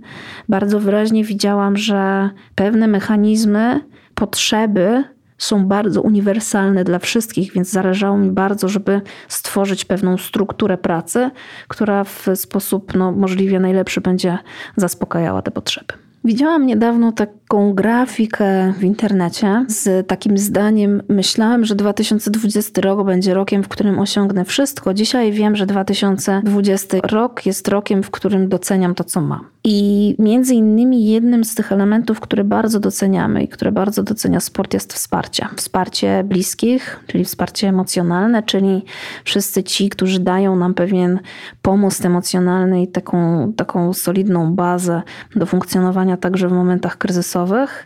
bardzo 0.49 0.79
wyraźnie 0.79 1.23
widziałam, 1.23 1.77
że 1.77 2.29
pewne 2.55 2.87
mechanizmy, 2.87 3.79
potrzeby 4.15 5.03
są 5.37 5.65
bardzo 5.65 6.01
uniwersalne 6.01 6.83
dla 6.83 6.99
wszystkich, 6.99 7.53
więc 7.53 7.69
zależało 7.69 8.17
mi 8.17 8.31
bardzo, 8.31 8.67
żeby 8.67 9.01
stworzyć 9.27 9.85
pewną 9.85 10.17
strukturę 10.17 10.77
pracy, 10.77 11.29
która 11.67 12.03
w 12.03 12.27
sposób 12.35 12.95
no, 12.95 13.11
możliwie 13.11 13.59
najlepszy 13.59 14.01
będzie 14.01 14.37
zaspokajała 14.75 15.41
te 15.41 15.51
potrzeby. 15.51 15.93
Widziałam 16.23 16.65
niedawno 16.65 17.11
taką 17.47 17.73
grafikę 17.73 18.73
w 18.77 18.83
internecie 18.83 19.65
z 19.67 20.07
takim 20.07 20.37
zdaniem: 20.37 21.03
Myślałem, 21.09 21.65
że 21.65 21.75
2020 21.75 22.81
rok 22.81 23.05
będzie 23.05 23.33
rokiem, 23.33 23.63
w 23.63 23.67
którym 23.67 23.99
osiągnę 23.99 24.45
wszystko. 24.45 24.93
Dzisiaj 24.93 25.31
wiem, 25.31 25.55
że 25.55 25.65
2020 25.65 26.97
rok 27.03 27.45
jest 27.45 27.67
rokiem, 27.67 28.03
w 28.03 28.11
którym 28.11 28.49
doceniam 28.49 28.95
to, 28.95 29.03
co 29.03 29.21
mam. 29.21 29.47
I 29.63 30.15
między 30.19 30.55
innymi 30.55 31.05
jednym 31.05 31.43
z 31.43 31.55
tych 31.55 31.71
elementów, 31.71 32.19
które 32.19 32.43
bardzo 32.43 32.79
doceniamy 32.79 33.43
i 33.43 33.47
które 33.47 33.71
bardzo 33.71 34.03
docenia 34.03 34.39
sport, 34.39 34.73
jest 34.73 34.93
wsparcie. 34.93 35.47
Wsparcie 35.55 36.23
bliskich, 36.23 36.99
czyli 37.07 37.25
wsparcie 37.25 37.67
emocjonalne, 37.67 38.43
czyli 38.43 38.85
wszyscy 39.23 39.63
ci, 39.63 39.89
którzy 39.89 40.19
dają 40.19 40.55
nam 40.55 40.73
pewien 40.73 41.19
pomost 41.61 42.05
emocjonalny 42.05 42.81
i 42.81 42.87
taką, 42.87 43.53
taką 43.53 43.93
solidną 43.93 44.55
bazę 44.55 45.01
do 45.35 45.45
funkcjonowania 45.45 46.17
także 46.17 46.49
w 46.49 46.51
momentach 46.51 46.97
kryzysowych. 46.97 47.35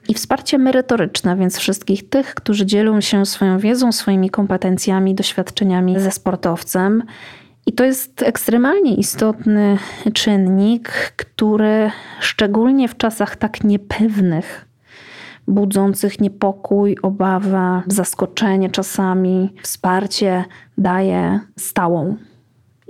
I 0.10 0.14
wsparcie 0.14 0.58
merytoryczne, 0.58 1.36
więc 1.36 1.58
wszystkich 1.58 2.10
tych, 2.10 2.36
którzy 2.36 2.66
dzielą 2.66 3.02
się 3.02 3.26
swoją 3.26 3.60
wiedzą, 3.60 3.92
swoimi 3.92 4.30
kompetencjami, 4.30 5.16
doświadczeniami 5.16 6.00
ze 6.00 6.12
sportowcem 6.12 7.04
i 7.66 7.74
to 7.74 7.84
jest 7.84 8.24
ekstremalnie 8.24 8.96
istotny 8.96 9.78
czynnik, 10.14 10.90
który 11.16 11.92
szczególnie 12.20 12.88
w 12.88 12.98
czasach 12.98 13.36
tak 13.36 13.64
niepewnych, 13.64 14.66
budzących 15.48 16.22
niepokój, 16.22 16.98
obawę, 17.02 17.82
zaskoczenie 17.88 18.70
czasami, 18.70 19.54
wsparcie 19.64 20.46
daje 20.78 21.40
stałą. 21.58 22.18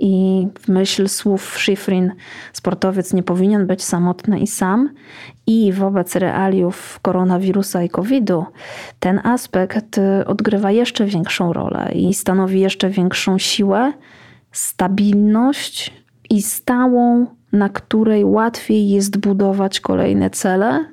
I 0.02 0.46
w 0.60 0.68
myśl 0.68 1.08
słów 1.08 1.58
Schifrin, 1.58 2.12
sportowiec 2.52 3.12
nie 3.12 3.22
powinien 3.22 3.66
być 3.66 3.84
samotny 3.84 4.38
i 4.40 4.46
sam. 4.46 4.90
I 5.46 5.72
wobec 5.72 6.16
realiów 6.16 7.00
koronawirusa 7.02 7.82
i 7.82 7.88
COVID-u, 7.88 8.44
ten 9.00 9.20
aspekt 9.24 10.00
odgrywa 10.26 10.70
jeszcze 10.70 11.06
większą 11.06 11.52
rolę 11.52 11.90
i 11.94 12.14
stanowi 12.14 12.60
jeszcze 12.60 12.90
większą 12.90 13.38
siłę 13.38 13.92
stabilność 14.52 15.92
i 16.30 16.42
stałą, 16.42 17.26
na 17.52 17.68
której 17.68 18.24
łatwiej 18.24 18.88
jest 18.88 19.18
budować 19.18 19.80
kolejne 19.80 20.30
cele 20.30 20.84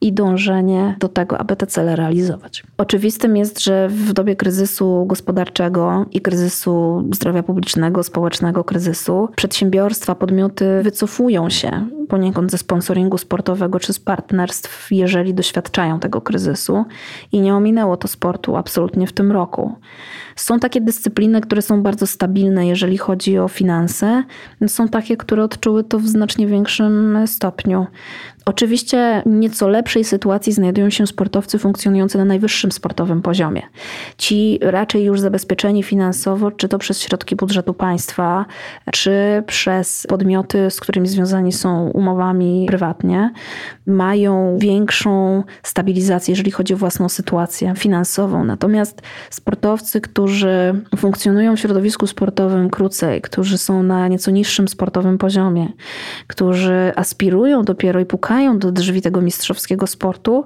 i 0.00 0.12
dążenie 0.12 0.96
do 0.98 1.08
tego, 1.08 1.38
aby 1.38 1.56
te 1.56 1.66
cele 1.66 1.96
realizować. 1.96 2.62
Oczywistym 2.78 3.36
jest, 3.36 3.60
że 3.60 3.88
w 3.88 4.12
dobie 4.12 4.36
kryzysu 4.36 5.04
gospodarczego 5.06 6.06
i 6.12 6.20
kryzysu 6.20 7.04
zdrowia 7.14 7.42
publicznego, 7.42 8.02
społecznego 8.02 8.64
kryzysu, 8.64 9.28
przedsiębiorstwa, 9.36 10.14
podmioty 10.14 10.80
wycofują 10.82 11.50
się 11.50 11.86
poniekąd 12.06 12.50
ze 12.50 12.58
sponsoringu 12.58 13.18
sportowego 13.18 13.80
czy 13.80 13.92
z 13.92 14.00
partnerstw, 14.00 14.92
jeżeli 14.92 15.34
doświadczają 15.34 16.00
tego 16.00 16.20
kryzysu. 16.20 16.84
I 17.32 17.40
nie 17.40 17.54
ominęło 17.54 17.96
to 17.96 18.08
sportu 18.08 18.56
absolutnie 18.56 19.06
w 19.06 19.12
tym 19.12 19.32
roku. 19.32 19.72
Są 20.36 20.60
takie 20.60 20.80
dyscypliny, 20.80 21.40
które 21.40 21.62
są 21.62 21.82
bardzo 21.82 22.06
stabilne, 22.06 22.66
jeżeli 22.66 22.98
chodzi 22.98 23.38
o 23.38 23.48
finanse. 23.48 24.22
Są 24.66 24.88
takie, 24.88 25.16
które 25.16 25.44
odczuły 25.44 25.84
to 25.84 25.98
w 25.98 26.06
znacznie 26.06 26.46
większym 26.46 27.18
stopniu. 27.26 27.86
Oczywiście 28.46 29.22
nieco 29.26 29.68
lepszej 29.68 30.04
sytuacji 30.04 30.52
znajdują 30.52 30.90
się 30.90 31.06
sportowcy 31.06 31.58
funkcjonujący 31.58 32.18
na 32.18 32.24
najwyższym 32.24 32.72
sportowym 32.72 33.22
poziomie. 33.22 33.62
Ci 34.18 34.58
raczej 34.62 35.04
już 35.04 35.20
zabezpieczeni 35.20 35.82
finansowo, 35.82 36.50
czy 36.50 36.68
to 36.68 36.78
przez 36.78 37.00
środki 37.00 37.36
budżetu 37.36 37.74
państwa, 37.74 38.46
czy 38.92 39.42
przez 39.46 40.06
podmioty, 40.08 40.70
z 40.70 40.80
którymi 40.80 41.08
związani 41.08 41.52
są 41.52 41.90
umowami 41.96 42.64
prywatnie, 42.68 43.30
mają 43.86 44.58
większą 44.58 45.44
stabilizację, 45.62 46.32
jeżeli 46.32 46.50
chodzi 46.50 46.74
o 46.74 46.76
własną 46.76 47.08
sytuację 47.08 47.74
finansową. 47.76 48.44
Natomiast 48.44 49.02
sportowcy, 49.30 50.00
którzy 50.00 50.82
funkcjonują 50.96 51.56
w 51.56 51.60
środowisku 51.60 52.06
sportowym 52.06 52.70
krócej, 52.70 53.20
którzy 53.20 53.58
są 53.58 53.82
na 53.82 54.08
nieco 54.08 54.30
niższym 54.30 54.68
sportowym 54.68 55.18
poziomie, 55.18 55.68
którzy 56.26 56.92
aspirują 56.96 57.62
dopiero 57.62 58.00
i 58.00 58.06
pukają 58.06 58.58
do 58.58 58.72
drzwi 58.72 59.02
tego 59.02 59.20
mistrzowskiego 59.20 59.86
sportu, 59.86 60.44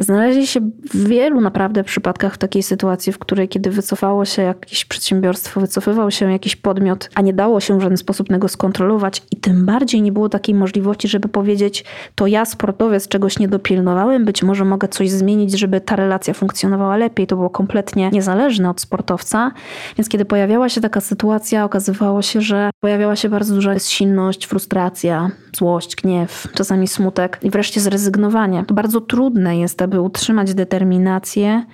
Znaleźli 0.00 0.46
się 0.46 0.60
w 0.94 1.08
wielu 1.08 1.40
naprawdę 1.40 1.84
przypadkach 1.84 2.34
w 2.34 2.38
takiej 2.38 2.62
sytuacji, 2.62 3.12
w 3.12 3.18
której 3.18 3.48
kiedy 3.48 3.70
wycofało 3.70 4.24
się 4.24 4.42
jakieś 4.42 4.84
przedsiębiorstwo, 4.84 5.60
wycofywał 5.60 6.10
się 6.10 6.32
jakiś 6.32 6.56
podmiot, 6.56 7.10
a 7.14 7.20
nie 7.20 7.32
dało 7.32 7.60
się 7.60 7.78
w 7.78 7.82
żaden 7.82 7.96
sposób 7.96 8.28
tego 8.28 8.48
skontrolować 8.48 9.22
i 9.30 9.36
tym 9.36 9.66
bardziej 9.66 10.02
nie 10.02 10.12
było 10.12 10.28
takiej 10.28 10.54
możliwości, 10.54 11.08
żeby 11.08 11.28
powiedzieć, 11.28 11.84
to 12.14 12.26
ja 12.26 12.44
sportowiec 12.44 13.08
czegoś 13.08 13.38
nie 13.38 13.48
dopilnowałem, 13.48 14.24
być 14.24 14.42
może 14.42 14.64
mogę 14.64 14.88
coś 14.88 15.10
zmienić, 15.10 15.58
żeby 15.58 15.80
ta 15.80 15.96
relacja 15.96 16.34
funkcjonowała 16.34 16.96
lepiej. 16.96 17.26
To 17.26 17.36
było 17.36 17.50
kompletnie 17.50 18.10
niezależne 18.10 18.70
od 18.70 18.80
sportowca. 18.80 19.52
Więc 19.98 20.08
kiedy 20.08 20.24
pojawiała 20.24 20.68
się 20.68 20.80
taka 20.80 21.00
sytuacja, 21.00 21.64
okazywało 21.64 22.22
się, 22.22 22.40
że 22.40 22.70
pojawiała 22.80 23.16
się 23.16 23.28
bardzo 23.28 23.54
duża 23.54 23.74
bezsilność, 23.74 24.46
frustracja, 24.46 25.30
złość, 25.56 25.96
gniew, 25.96 26.48
czasami 26.54 26.88
smutek 26.88 27.38
i 27.42 27.50
wreszcie 27.50 27.80
zrezygnowanie. 27.80 28.64
To 28.66 28.74
bardzo 28.74 29.00
trudne 29.00 29.58
jest, 29.58 29.78
aby 29.90 30.00
utrzymać 30.00 30.54
determinację 30.54 31.64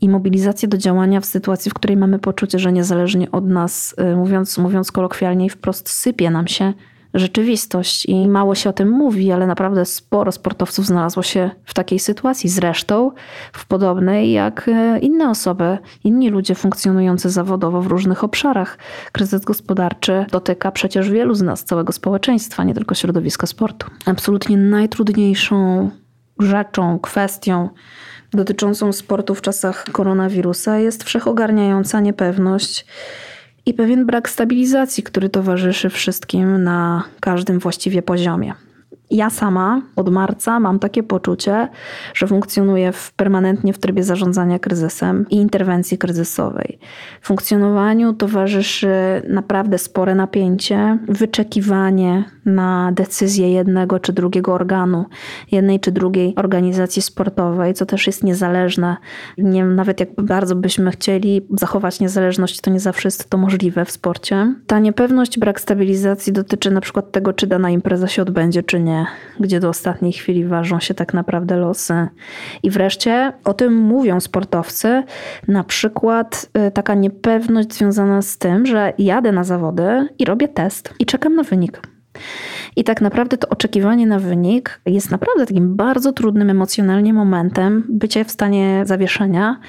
i 0.00 0.08
mobilizację 0.08 0.68
do 0.68 0.78
działania 0.78 1.20
w 1.20 1.26
sytuacji, 1.26 1.70
w 1.70 1.74
której 1.74 1.96
mamy 1.96 2.18
poczucie, 2.18 2.58
że 2.58 2.72
niezależnie 2.72 3.30
od 3.30 3.46
nas, 3.46 3.94
y, 4.12 4.16
mówiąc, 4.16 4.58
mówiąc 4.58 4.92
kolokwialnie 4.92 5.50
wprost, 5.50 5.88
sypie 5.88 6.30
nam 6.30 6.48
się 6.48 6.72
rzeczywistość 7.14 8.06
i 8.06 8.28
mało 8.28 8.54
się 8.54 8.70
o 8.70 8.72
tym 8.72 8.90
mówi, 8.90 9.32
ale 9.32 9.46
naprawdę 9.46 9.84
sporo 9.84 10.32
sportowców 10.32 10.86
znalazło 10.86 11.22
się 11.22 11.50
w 11.64 11.74
takiej 11.74 11.98
sytuacji. 11.98 12.50
Zresztą 12.50 13.10
w 13.52 13.66
podobnej 13.66 14.32
jak 14.32 14.68
y, 14.68 14.98
inne 14.98 15.30
osoby, 15.30 15.78
inni 16.04 16.30
ludzie 16.30 16.54
funkcjonujący 16.54 17.30
zawodowo 17.30 17.82
w 17.82 17.86
różnych 17.86 18.24
obszarach. 18.24 18.78
Kryzys 19.12 19.44
gospodarczy 19.44 20.26
dotyka 20.30 20.72
przecież 20.72 21.10
wielu 21.10 21.34
z 21.34 21.42
nas, 21.42 21.64
całego 21.64 21.92
społeczeństwa, 21.92 22.64
nie 22.64 22.74
tylko 22.74 22.94
środowiska 22.94 23.46
sportu. 23.46 23.86
Absolutnie 24.06 24.56
najtrudniejszą 24.56 25.90
rzeczą, 26.42 26.98
kwestią 26.98 27.68
dotyczącą 28.32 28.92
sportu 28.92 29.34
w 29.34 29.42
czasach 29.42 29.84
koronawirusa 29.92 30.78
jest 30.78 31.04
wszechogarniająca 31.04 32.00
niepewność 32.00 32.86
i 33.66 33.74
pewien 33.74 34.06
brak 34.06 34.30
stabilizacji, 34.30 35.02
który 35.02 35.28
towarzyszy 35.28 35.90
wszystkim 35.90 36.64
na 36.64 37.04
każdym 37.20 37.58
właściwie 37.58 38.02
poziomie. 38.02 38.54
Ja 39.10 39.30
sama 39.30 39.82
od 39.96 40.08
marca 40.08 40.60
mam 40.60 40.78
takie 40.78 41.02
poczucie, 41.02 41.68
że 42.14 42.26
funkcjonuję 42.26 42.92
w, 42.92 43.12
permanentnie 43.12 43.72
w 43.72 43.78
trybie 43.78 44.02
zarządzania 44.02 44.58
kryzysem 44.58 45.26
i 45.30 45.36
interwencji 45.36 45.98
kryzysowej. 45.98 46.78
Funkcjonowaniu 47.22 48.12
towarzyszy 48.12 48.90
naprawdę 49.28 49.78
spore 49.78 50.14
napięcie, 50.14 50.98
wyczekiwanie 51.08 52.24
na 52.44 52.92
decyzję 52.92 53.52
jednego 53.52 53.98
czy 53.98 54.12
drugiego 54.12 54.54
organu, 54.54 55.04
jednej 55.52 55.80
czy 55.80 55.92
drugiej 55.92 56.34
organizacji 56.36 57.02
sportowej, 57.02 57.74
co 57.74 57.86
też 57.86 58.06
jest 58.06 58.24
niezależne. 58.24 58.96
Nie, 59.38 59.64
nawet 59.64 60.00
jak 60.00 60.08
bardzo 60.22 60.56
byśmy 60.56 60.90
chcieli 60.90 61.46
zachować 61.50 62.00
niezależność, 62.00 62.60
to 62.60 62.70
nie 62.70 62.80
zawsze 62.80 63.06
jest 63.06 63.30
to 63.30 63.38
możliwe 63.38 63.84
w 63.84 63.90
sporcie. 63.90 64.54
Ta 64.66 64.78
niepewność, 64.78 65.38
brak 65.38 65.60
stabilizacji 65.60 66.32
dotyczy 66.32 66.70
na 66.70 66.80
przykład 66.80 67.12
tego, 67.12 67.32
czy 67.32 67.46
dana 67.46 67.70
impreza 67.70 68.08
się 68.08 68.22
odbędzie, 68.22 68.62
czy 68.62 68.80
nie 68.80 68.99
gdzie 69.40 69.60
do 69.60 69.68
ostatniej 69.68 70.12
chwili 70.12 70.44
ważą 70.44 70.80
się 70.80 70.94
tak 70.94 71.14
naprawdę 71.14 71.56
losy. 71.56 72.08
I 72.62 72.70
wreszcie 72.70 73.32
o 73.44 73.54
tym 73.54 73.74
mówią 73.74 74.20
sportowcy, 74.20 75.02
na 75.48 75.64
przykład 75.64 76.50
y, 76.68 76.70
taka 76.70 76.94
niepewność 76.94 77.74
związana 77.74 78.22
z 78.22 78.38
tym, 78.38 78.66
że 78.66 78.92
jadę 78.98 79.32
na 79.32 79.44
zawody 79.44 80.08
i 80.18 80.24
robię 80.24 80.48
test 80.48 80.94
i 80.98 81.06
czekam 81.06 81.34
na 81.34 81.42
wynik. 81.42 81.82
I 82.76 82.84
tak 82.84 83.00
naprawdę 83.00 83.36
to 83.36 83.48
oczekiwanie 83.48 84.06
na 84.06 84.18
wynik 84.18 84.80
jest 84.86 85.10
naprawdę 85.10 85.46
takim 85.46 85.76
bardzo 85.76 86.12
trudnym 86.12 86.50
emocjonalnie 86.50 87.12
momentem 87.12 87.84
bycia 87.88 88.24
w 88.24 88.30
stanie 88.30 88.82
zawieszenia, 88.86 89.60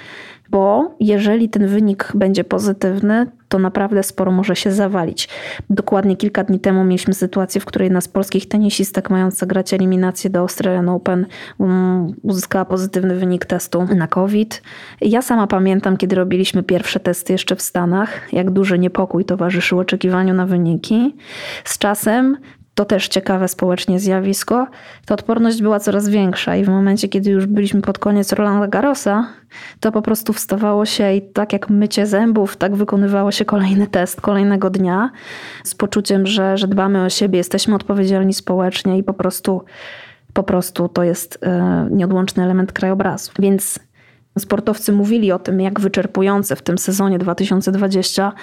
bo 0.51 0.95
jeżeli 0.99 1.49
ten 1.49 1.67
wynik 1.67 2.11
będzie 2.15 2.43
pozytywny, 2.43 3.27
to 3.49 3.59
naprawdę 3.59 4.03
sporo 4.03 4.31
może 4.31 4.55
się 4.55 4.71
zawalić. 4.71 5.29
Dokładnie 5.69 6.17
kilka 6.17 6.43
dni 6.43 6.59
temu 6.59 6.83
mieliśmy 6.83 7.13
sytuację, 7.13 7.61
w 7.61 7.65
której 7.65 7.85
jedna 7.85 8.01
z 8.01 8.07
polskich 8.07 8.47
tenisistek 8.47 9.09
mająca 9.09 9.45
grać 9.45 9.73
eliminację 9.73 10.29
do 10.29 10.39
Australian 10.39 10.89
Open 10.89 11.25
um, 11.57 12.13
uzyskała 12.23 12.65
pozytywny 12.65 13.15
wynik 13.15 13.45
testu 13.45 13.87
na 13.95 14.07
COVID. 14.07 14.61
Ja 15.01 15.21
sama 15.21 15.47
pamiętam, 15.47 15.97
kiedy 15.97 16.15
robiliśmy 16.15 16.63
pierwsze 16.63 16.99
testy 16.99 17.33
jeszcze 17.33 17.55
w 17.55 17.61
Stanach, 17.61 18.33
jak 18.33 18.51
duży 18.51 18.79
niepokój 18.79 19.25
towarzyszył 19.25 19.79
oczekiwaniu 19.79 20.33
na 20.33 20.45
wyniki. 20.45 21.15
Z 21.63 21.77
czasem 21.77 22.37
to 22.75 22.85
też 22.85 23.07
ciekawe 23.07 23.47
społecznie 23.47 23.99
zjawisko, 23.99 24.67
ta 25.05 25.13
odporność 25.13 25.61
była 25.61 25.79
coraz 25.79 26.09
większa 26.09 26.55
i 26.55 26.63
w 26.63 26.69
momencie, 26.69 27.09
kiedy 27.09 27.29
już 27.29 27.45
byliśmy 27.45 27.81
pod 27.81 27.99
koniec 27.99 28.33
Rolanda 28.33 28.67
Garrosa, 28.67 29.27
to 29.79 29.91
po 29.91 30.01
prostu 30.01 30.33
wstawało 30.33 30.85
się 30.85 31.13
i 31.13 31.21
tak 31.21 31.53
jak 31.53 31.69
mycie 31.69 32.07
zębów, 32.07 32.57
tak 32.57 32.75
wykonywało 32.75 33.31
się 33.31 33.45
kolejny 33.45 33.87
test 33.87 34.21
kolejnego 34.21 34.69
dnia 34.69 35.11
z 35.63 35.75
poczuciem, 35.75 36.27
że, 36.27 36.57
że 36.57 36.67
dbamy 36.67 37.03
o 37.03 37.09
siebie, 37.09 37.37
jesteśmy 37.37 37.75
odpowiedzialni 37.75 38.33
społecznie 38.33 38.97
i 38.97 39.03
po 39.03 39.13
prostu, 39.13 39.63
po 40.33 40.43
prostu 40.43 40.89
to 40.89 41.03
jest 41.03 41.39
e, 41.41 41.87
nieodłączny 41.91 42.43
element 42.43 42.73
krajobrazu. 42.73 43.31
Więc 43.39 43.79
sportowcy 44.39 44.91
mówili 44.91 45.31
o 45.31 45.39
tym, 45.39 45.61
jak 45.61 45.79
wyczerpujące 45.79 46.55
w 46.55 46.61
tym 46.61 46.77
sezonie 46.77 47.19
2020 47.19 48.33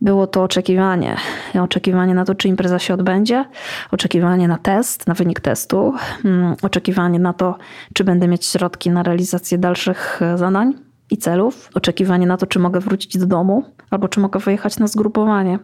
było 0.00 0.26
to 0.26 0.42
oczekiwanie. 0.42 1.16
Oczekiwanie 1.62 2.14
na 2.14 2.24
to, 2.24 2.34
czy 2.34 2.48
impreza 2.48 2.78
się 2.78 2.94
odbędzie, 2.94 3.44
oczekiwanie 3.90 4.48
na 4.48 4.58
test, 4.58 5.06
na 5.06 5.14
wynik 5.14 5.40
testu, 5.40 5.94
mm, 6.24 6.56
oczekiwanie 6.62 7.18
na 7.18 7.32
to, 7.32 7.58
czy 7.94 8.04
będę 8.04 8.28
mieć 8.28 8.46
środki 8.46 8.90
na 8.90 9.02
realizację 9.02 9.58
dalszych 9.58 10.22
e, 10.22 10.38
zadań 10.38 10.74
i 11.10 11.16
celów, 11.16 11.70
oczekiwanie 11.74 12.26
na 12.26 12.36
to, 12.36 12.46
czy 12.46 12.58
mogę 12.58 12.80
wrócić 12.80 13.18
do 13.18 13.26
domu, 13.26 13.64
albo 13.90 14.08
czy 14.08 14.20
mogę 14.20 14.40
wyjechać 14.40 14.78
na 14.78 14.86
zgrupowanie. 14.86 15.58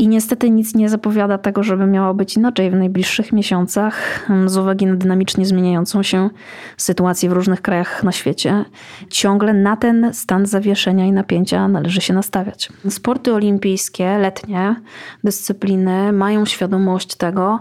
I 0.00 0.08
niestety 0.08 0.50
nic 0.50 0.74
nie 0.74 0.88
zapowiada 0.88 1.38
tego, 1.38 1.62
żeby 1.62 1.86
miało 1.86 2.14
być 2.14 2.36
inaczej 2.36 2.70
w 2.70 2.74
najbliższych 2.74 3.32
miesiącach, 3.32 4.26
mm, 4.30 4.48
z 4.48 4.56
uwagi 4.56 4.86
na 4.86 4.94
dynamicznie 4.96 5.46
zmieniającą 5.46 6.02
się 6.02 6.30
sytuację 6.76 7.28
w 7.28 7.32
różnych 7.32 7.62
krajach 7.62 8.04
na 8.04 8.12
świecie. 8.12 8.64
Ciągle 9.10 9.52
na 9.52 9.76
ten 9.76 10.10
stan 10.14 10.46
zawieszenia 10.46 11.06
i 11.06 11.12
napięcia 11.12 11.68
należy 11.68 12.00
się 12.00 12.14
nastawiać. 12.14 12.68
Sporty 12.88 13.34
olimpijskie, 13.34 14.18
letnie 14.18 14.76
dyscypliny 15.24 16.12
mają 16.12 16.46
świadomość 16.46 17.14
tego, 17.14 17.60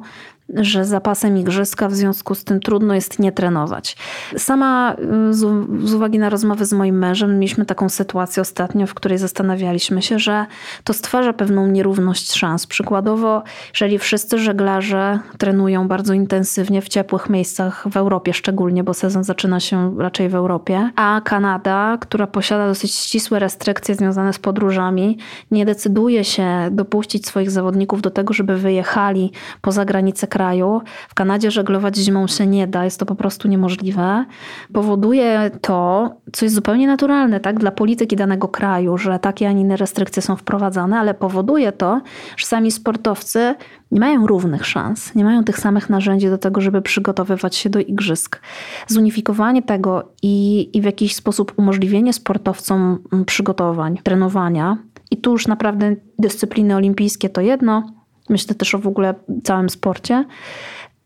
że 0.53 0.85
zapasem 0.85 1.37
igrzyska 1.37 1.87
w 1.87 1.93
związku 1.93 2.35
z 2.35 2.43
tym 2.43 2.59
trudno 2.59 2.95
jest 2.95 3.19
nie 3.19 3.31
trenować. 3.31 3.97
Sama 4.37 4.95
y, 5.29 5.33
z, 5.33 5.39
z, 5.83 5.93
uwagi 5.93 6.19
na 6.19 6.29
rozmowy 6.29 6.65
z 6.65 6.73
moim 6.73 6.97
mężem 6.97 7.39
mieliśmy 7.39 7.65
taką 7.65 7.89
sytuację 7.89 8.41
ostatnio, 8.41 8.87
w 8.87 8.93
której 8.93 9.17
zastanawialiśmy 9.17 10.01
się, 10.01 10.19
że 10.19 10.45
to 10.83 10.93
stwarza 10.93 11.33
pewną 11.33 11.67
nierówność 11.67 12.33
szans. 12.33 12.67
Przykładowo, 12.67 13.43
jeżeli 13.73 13.99
wszyscy 13.99 14.37
żeglarze 14.37 15.19
trenują 15.37 15.87
bardzo 15.87 16.13
intensywnie 16.13 16.81
w 16.81 16.89
ciepłych 16.89 17.29
miejscach 17.29 17.87
w 17.91 17.97
Europie 17.97 18.33
szczególnie, 18.33 18.83
bo 18.83 18.93
sezon 18.93 19.23
zaczyna 19.23 19.59
się 19.59 19.95
raczej 19.97 20.29
w 20.29 20.35
Europie, 20.35 20.91
a 20.95 21.21
Kanada, 21.25 21.97
która 22.01 22.27
posiada 22.27 22.67
dosyć 22.67 22.95
ścisłe 22.95 23.39
restrykcje 23.39 23.95
związane 23.95 24.33
z 24.33 24.39
podróżami, 24.39 25.17
nie 25.51 25.65
decyduje 25.65 26.23
się 26.23 26.47
dopuścić 26.71 27.27
swoich 27.27 27.51
zawodników 27.51 28.01
do 28.01 28.11
tego, 28.11 28.33
żeby 28.33 28.57
wyjechali 28.57 29.31
poza 29.61 29.85
granice 29.85 30.27
kraju. 30.37 30.81
W 31.09 31.13
Kanadzie 31.13 31.51
żeglować 31.51 31.97
zimą 31.97 32.27
się 32.27 32.47
nie 32.47 32.67
da, 32.67 32.85
jest 32.85 32.99
to 32.99 33.05
po 33.05 33.15
prostu 33.15 33.47
niemożliwe. 33.47 34.25
Powoduje 34.73 35.51
to, 35.61 36.09
co 36.33 36.45
jest 36.45 36.55
zupełnie 36.55 36.87
naturalne 36.87 37.39
tak, 37.39 37.59
dla 37.59 37.71
polityki 37.71 38.15
danego 38.15 38.47
kraju, 38.47 38.97
że 38.97 39.19
takie, 39.19 39.49
a 39.49 39.51
nie 39.51 39.61
inne 39.61 39.77
restrykcje 39.77 40.21
są 40.21 40.35
wprowadzane, 40.35 40.99
ale 40.99 41.13
powoduje 41.13 41.71
to, 41.71 42.01
że 42.37 42.45
sami 42.45 42.71
sportowcy 42.71 43.55
nie 43.91 43.99
mają 43.99 44.27
równych 44.27 44.65
szans, 44.65 45.15
nie 45.15 45.23
mają 45.23 45.43
tych 45.43 45.59
samych 45.59 45.89
narzędzi 45.89 46.29
do 46.29 46.37
tego, 46.37 46.61
żeby 46.61 46.81
przygotowywać 46.81 47.55
się 47.55 47.69
do 47.69 47.79
igrzysk. 47.79 48.41
Zunifikowanie 48.87 49.61
tego 49.61 50.11
i, 50.21 50.69
i 50.73 50.81
w 50.81 50.85
jakiś 50.85 51.15
sposób 51.15 51.53
umożliwienie 51.57 52.13
sportowcom 52.13 52.99
przygotowań, 53.25 53.97
trenowania, 54.03 54.77
i 55.11 55.17
tu 55.17 55.31
już 55.31 55.47
naprawdę 55.47 55.95
dyscypliny 56.19 56.75
olimpijskie 56.75 57.29
to 57.29 57.41
jedno, 57.41 57.96
myślę 58.29 58.55
też 58.55 58.75
o 58.75 58.79
w 58.79 58.87
ogóle 58.87 59.15
całym 59.43 59.69
sporcie, 59.69 60.25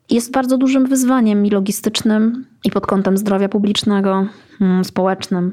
jest 0.10 0.32
bardzo 0.32 0.58
dużym 0.58 0.86
wyzwaniem 0.86 1.46
i 1.46 1.50
logistycznym, 1.50 2.46
i 2.64 2.72
pod 2.72 2.88
kątem 2.88 3.18
zdrowia 3.18 3.50
publicznego, 3.50 4.26
mm, 4.62 4.86
społecznym, 4.86 5.52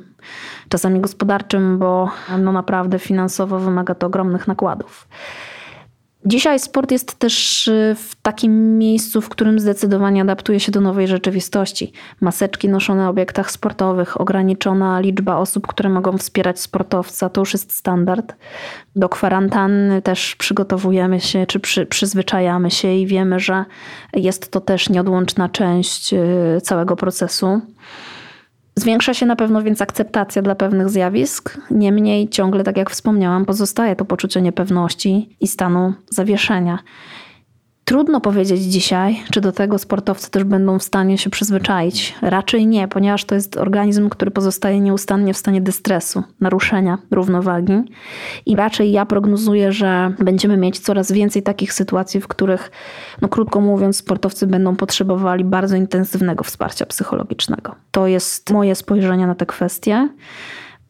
czasami 0.69 1.01
gospodarczym, 1.01 1.79
bo 1.79 2.11
no 2.39 2.53
naprawdę 2.53 2.99
finansowo 2.99 3.59
wymaga 3.59 3.95
to 3.95 4.07
ogromnych 4.07 4.49
nakładów. 4.49 5.09
Dzisiaj 6.27 6.59
sport 6.59 6.91
jest 6.91 7.19
też 7.19 7.69
y, 7.69 7.97
w 7.99 8.15
takim 8.23 8.79
miejscu, 8.79 9.21
w 9.21 9.29
którym 9.29 9.61
zdecydowanie 9.61 10.23
adaptuje 10.23 10.61
się 10.61 10.73
do 10.73 10.81
nowej 10.81 11.09
rzeczywistości. 11.09 11.93
Maseczki 12.21 12.69
noszone 12.69 13.03
na 13.03 13.09
obiektach 13.09 13.51
sportowych, 13.51 14.21
ograniczona 14.21 15.01
liczba 15.01 15.37
osób, 15.37 15.67
które 15.67 15.89
mogą 15.89 16.19
wspierać 16.19 16.61
sportowca, 16.61 17.29
to 17.29 17.41
już 17.41 17.53
jest 17.53 17.73
standard. 17.73 18.37
Do 18.97 19.09
kwarantanny 19.09 20.03
też 20.03 20.37
przygotowujemy 20.37 21.21
się, 21.21 21.47
czy 21.47 21.61
przy, 21.61 21.87
przyzwyczajamy 21.87 22.71
się 22.71 22.95
i 22.95 23.07
wiemy, 23.07 23.41
że 23.41 23.65
jest 24.15 24.51
to 24.51 24.61
też 24.61 24.89
nieodłączna 24.89 25.49
część 25.49 26.15
y, 26.15 26.61
całego 26.63 26.97
procesu. 26.97 27.61
Zwiększa 28.79 29.15
się 29.15 29.27
na 29.27 29.37
pewno 29.37 29.63
więc 29.63 29.83
akceptacja 29.83 30.43
dla 30.43 30.55
pewnych 30.55 30.89
zjawisk, 30.89 31.59
niemniej 31.71 32.29
ciągle, 32.29 32.65
tak 32.65 32.77
jak 32.77 32.91
wspomniałam, 32.91 33.45
pozostaje 33.45 33.97
to 33.97 34.05
poczucie 34.05 34.43
niepewności 34.43 35.37
i 35.41 35.47
stanu 35.47 35.95
zawieszenia. 36.11 36.79
Trudno 37.89 38.21
powiedzieć 38.21 38.61
dzisiaj, 38.63 39.23
czy 39.33 39.41
do 39.41 39.53
tego 39.53 39.79
sportowcy 39.79 40.31
też 40.31 40.45
będą 40.45 40.79
w 40.79 40.83
stanie 40.83 41.19
się 41.19 41.31
przyzwyczaić. 41.31 42.15
Raczej 42.23 42.67
nie, 42.67 42.89
ponieważ 42.89 43.25
to 43.25 43.35
jest 43.35 43.57
organizm, 43.57 44.09
który 44.09 44.31
pozostaje 44.31 44.81
nieustannie 44.81 45.35
w 45.35 45.37
stanie 45.37 45.61
dystresu, 45.61 46.23
naruszenia 46.41 46.99
równowagi. 47.11 47.73
I 48.47 48.57
raczej 48.57 48.93
ja 48.93 49.07
prognozuję, 49.07 49.73
że 49.73 50.13
będziemy 50.19 50.57
mieć 50.57 50.79
coraz 50.79 51.13
więcej 51.13 51.43
takich 51.43 51.73
sytuacji, 51.73 52.21
w 52.21 52.29
których, 52.29 52.71
no 53.23 53.29
krótko 53.29 53.61
mówiąc, 53.61 53.97
sportowcy 53.97 54.47
będą 54.47 54.77
potrzebowali 54.77 55.45
bardzo 55.45 55.77
intensywnego 55.77 56.45
wsparcia 56.45 56.87
psychologicznego. 56.87 57.75
To 57.91 58.07
jest 58.07 58.51
moje 58.51 58.75
spojrzenie 58.75 59.27
na 59.27 59.35
tę 59.35 59.47
kwestię. 59.47 60.09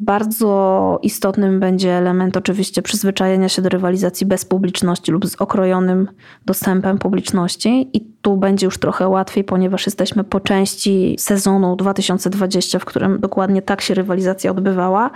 Bardzo 0.01 0.99
istotnym 1.03 1.61
będzie 1.61 1.93
element 1.93 2.37
oczywiście 2.37 2.83
przyzwyczajenia 2.83 3.49
się 3.49 3.63
do 3.63 3.69
rywalizacji 3.69 4.27
bez 4.27 4.45
publiczności 4.45 5.13
lub 5.13 5.27
z 5.27 5.37
okrojonym 5.41 6.09
dostępem 6.47 6.99
publiczności 6.99 7.91
i 7.93 8.18
tu 8.29 8.37
będzie 8.37 8.67
już 8.67 8.79
trochę 8.79 9.09
łatwiej, 9.09 9.45
ponieważ 9.45 9.87
jesteśmy 9.87 10.25
po 10.25 10.41
części 10.41 11.17
sezonu 11.19 11.77
2020, 11.77 12.79
w 12.79 12.85
którym 12.85 13.21
dokładnie 13.21 13.63
tak 13.63 13.81
się 13.81 13.95
rywalizacja 13.95 14.51
odbywała. 14.51 15.11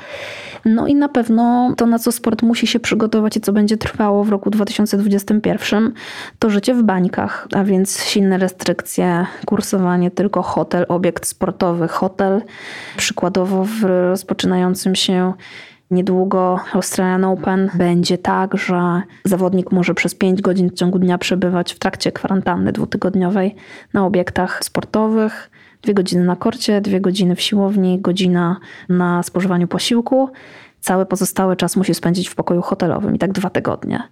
No 0.64 0.87
i 0.87 0.94
na 0.94 1.09
pewno 1.09 1.75
to, 1.77 1.87
na 1.87 1.98
co 1.98 2.12
sport 2.12 2.42
musi 2.42 2.66
się 2.66 2.81
przygotować 2.81 3.37
i 3.37 3.40
co 3.40 3.53
będzie 3.53 3.77
trwało 3.77 4.25
w 4.25 4.29
roku 4.29 4.51
2021, 4.51 5.92
to 6.38 6.51
życie 6.51 6.75
w 6.75 6.83
bańkach, 6.83 7.48
a 7.55 7.64
więc 7.64 8.05
silne 8.05 8.38
restrykcje, 8.38 9.27
kursowanie 9.46 10.11
tylko 10.11 10.42
hotel, 10.42 10.87
obiekt 10.88 11.27
sportowy, 11.27 11.88
hotel. 11.88 12.42
Przykładowo 12.96 13.64
w 13.64 13.85
rozpoczynającym 13.85 14.94
się 14.94 15.33
Niedługo 15.92 16.61
Australian 16.72 17.24
Open 17.24 17.70
będzie 17.74 18.18
tak, 18.18 18.57
że 18.57 19.02
zawodnik 19.24 19.72
może 19.72 19.94
przez 19.94 20.14
5 20.14 20.42
godzin 20.42 20.70
w 20.70 20.74
ciągu 20.74 20.98
dnia 20.98 21.18
przebywać 21.18 21.72
w 21.72 21.78
trakcie 21.78 22.12
kwarantanny 22.12 22.72
dwutygodniowej 22.72 23.55
na 23.92 24.07
obiektach 24.07 24.64
sportowych. 24.64 25.50
Dwie 25.83 25.94
godziny 25.94 26.24
na 26.24 26.37
korcie, 26.37 26.81
dwie 26.81 27.00
godziny 27.00 27.37
w 27.37 27.40
siłowni, 27.40 28.00
godzina 28.00 28.57
na 28.88 29.22
spożywaniu 29.22 29.68
posiłku. 29.68 30.31
Cały 30.83 31.07
pozostały 31.07 31.57
czas 31.57 31.77
musi 31.77 31.95
spędzić 31.95 32.29
w 32.29 32.35
pokoju 32.35 32.62
hotelowym 32.62 33.14
i 33.14 33.18
tak 33.18 33.33
dwa 33.33 33.51
tygodnie. 33.51 34.03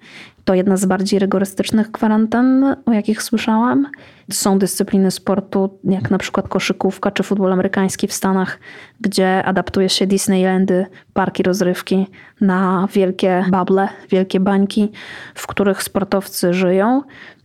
To 0.44 0.54
jedna 0.54 0.76
z 0.76 0.85
bardziej 0.85 1.18
rygorystycznych 1.18 1.92
kwarantan, 1.92 2.76
o 2.87 2.92
jakich 2.92 3.22
słyszałam. 3.22 3.87
Są 4.33 4.59
dyscypliny 4.59 5.11
sportu, 5.11 5.78
jak 5.85 6.11
na 6.11 6.18
przykład 6.18 6.48
koszykówka 6.48 7.11
czy 7.11 7.22
futbol 7.22 7.52
amerykański 7.52 8.06
w 8.06 8.12
Stanach, 8.12 8.59
gdzie 9.00 9.44
adaptuje 9.44 9.88
się 9.88 10.06
Disneylandy, 10.06 10.87
parki 11.12 11.42
rozrywki 11.42 12.06
na 12.40 12.88
wielkie 12.92 13.44
bable, 13.50 13.88
wielkie 14.11 14.40
bańki, 14.40 14.92
w 15.35 15.46
których 15.46 15.83
sportowcy 15.83 16.54
żyją. 16.54 17.02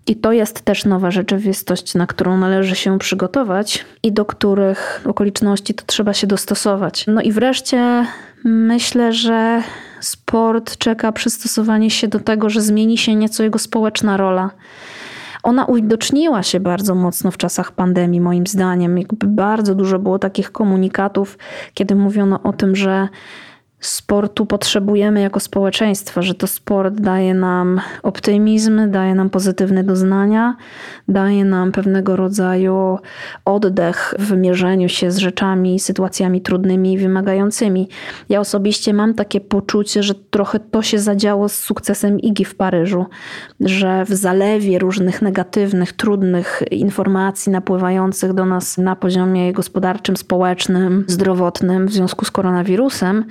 I 0.07 0.15
to 0.15 0.31
jest 0.31 0.61
też 0.61 0.85
nowa 0.85 1.11
rzeczywistość, 1.11 1.95
na 1.95 2.07
którą 2.07 2.37
należy 2.37 2.75
się 2.75 2.99
przygotować 2.99 3.85
i 4.03 4.11
do 4.11 4.25
których 4.25 5.01
okoliczności 5.05 5.73
to 5.73 5.83
trzeba 5.85 6.13
się 6.13 6.27
dostosować. 6.27 7.05
No 7.07 7.21
i 7.21 7.31
wreszcie 7.31 8.05
myślę, 8.45 9.13
że 9.13 9.63
sport 9.99 10.77
czeka 10.77 11.11
przystosowanie 11.11 11.91
się 11.91 12.07
do 12.07 12.19
tego, 12.19 12.49
że 12.49 12.61
zmieni 12.61 12.97
się 12.97 13.15
nieco 13.15 13.43
jego 13.43 13.59
społeczna 13.59 14.17
rola. 14.17 14.51
Ona 15.43 15.65
uwidoczniła 15.65 16.43
się 16.43 16.59
bardzo 16.59 16.95
mocno 16.95 17.31
w 17.31 17.37
czasach 17.37 17.71
pandemii, 17.71 18.21
moim 18.21 18.47
zdaniem. 18.47 18.97
Jakby 18.97 19.27
bardzo 19.27 19.75
dużo 19.75 19.99
było 19.99 20.19
takich 20.19 20.51
komunikatów, 20.51 21.37
kiedy 21.73 21.95
mówiono 21.95 22.43
o 22.43 22.53
tym, 22.53 22.75
że 22.75 23.07
sportu 23.85 24.45
potrzebujemy 24.45 25.21
jako 25.21 25.39
społeczeństwo, 25.39 26.21
że 26.21 26.35
to 26.35 26.47
sport 26.47 26.93
daje 26.93 27.33
nam 27.33 27.81
optymizm, 28.03 28.91
daje 28.91 29.15
nam 29.15 29.29
pozytywne 29.29 29.83
doznania, 29.83 30.55
daje 31.07 31.45
nam 31.45 31.71
pewnego 31.71 32.15
rodzaju 32.15 32.97
oddech 33.45 34.13
w 34.19 34.37
mierzeniu 34.37 34.89
się 34.89 35.11
z 35.11 35.17
rzeczami, 35.17 35.79
sytuacjami 35.79 36.41
trudnymi 36.41 36.93
i 36.93 36.97
wymagającymi. 36.97 37.89
Ja 38.29 38.39
osobiście 38.39 38.93
mam 38.93 39.13
takie 39.13 39.41
poczucie, 39.41 40.03
że 40.03 40.15
trochę 40.15 40.59
to 40.59 40.81
się 40.81 40.99
zadziało 40.99 41.49
z 41.49 41.55
sukcesem 41.55 42.19
Igi 42.19 42.45
w 42.45 42.55
Paryżu, 42.55 43.05
że 43.59 44.05
w 44.05 44.09
zalewie 44.09 44.79
różnych 44.79 45.21
negatywnych, 45.21 45.93
trudnych 45.93 46.63
informacji 46.71 47.51
napływających 47.51 48.33
do 48.33 48.45
nas 48.45 48.77
na 48.77 48.95
poziomie 48.95 49.53
gospodarczym, 49.53 50.17
społecznym, 50.17 51.05
zdrowotnym 51.07 51.87
w 51.87 51.93
związku 51.93 52.25
z 52.25 52.31
koronawirusem, 52.31 53.25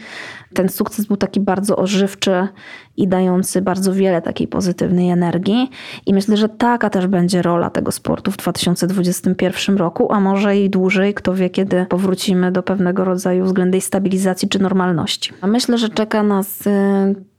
ten 0.54 0.68
sukces 0.68 1.06
był 1.06 1.16
taki 1.16 1.40
bardzo 1.40 1.76
ożywczy 1.76 2.48
i 2.96 3.08
dający 3.08 3.62
bardzo 3.62 3.92
wiele 3.92 4.22
takiej 4.22 4.48
pozytywnej 4.48 5.10
energii. 5.10 5.70
I 6.06 6.14
myślę, 6.14 6.36
że 6.36 6.48
taka 6.48 6.90
też 6.90 7.06
będzie 7.06 7.42
rola 7.42 7.70
tego 7.70 7.92
sportu 7.92 8.30
w 8.30 8.36
2021 8.36 9.76
roku, 9.76 10.12
a 10.12 10.20
może 10.20 10.56
i 10.56 10.70
dłużej, 10.70 11.14
kto 11.14 11.34
wie, 11.34 11.50
kiedy 11.50 11.86
powrócimy 11.86 12.52
do 12.52 12.62
pewnego 12.62 13.04
rodzaju 13.04 13.44
względnej 13.44 13.80
stabilizacji 13.80 14.48
czy 14.48 14.58
normalności. 14.58 15.32
A 15.40 15.46
myślę, 15.46 15.78
że 15.78 15.88
czeka 15.88 16.22
nas 16.22 16.66
y, 16.66 16.70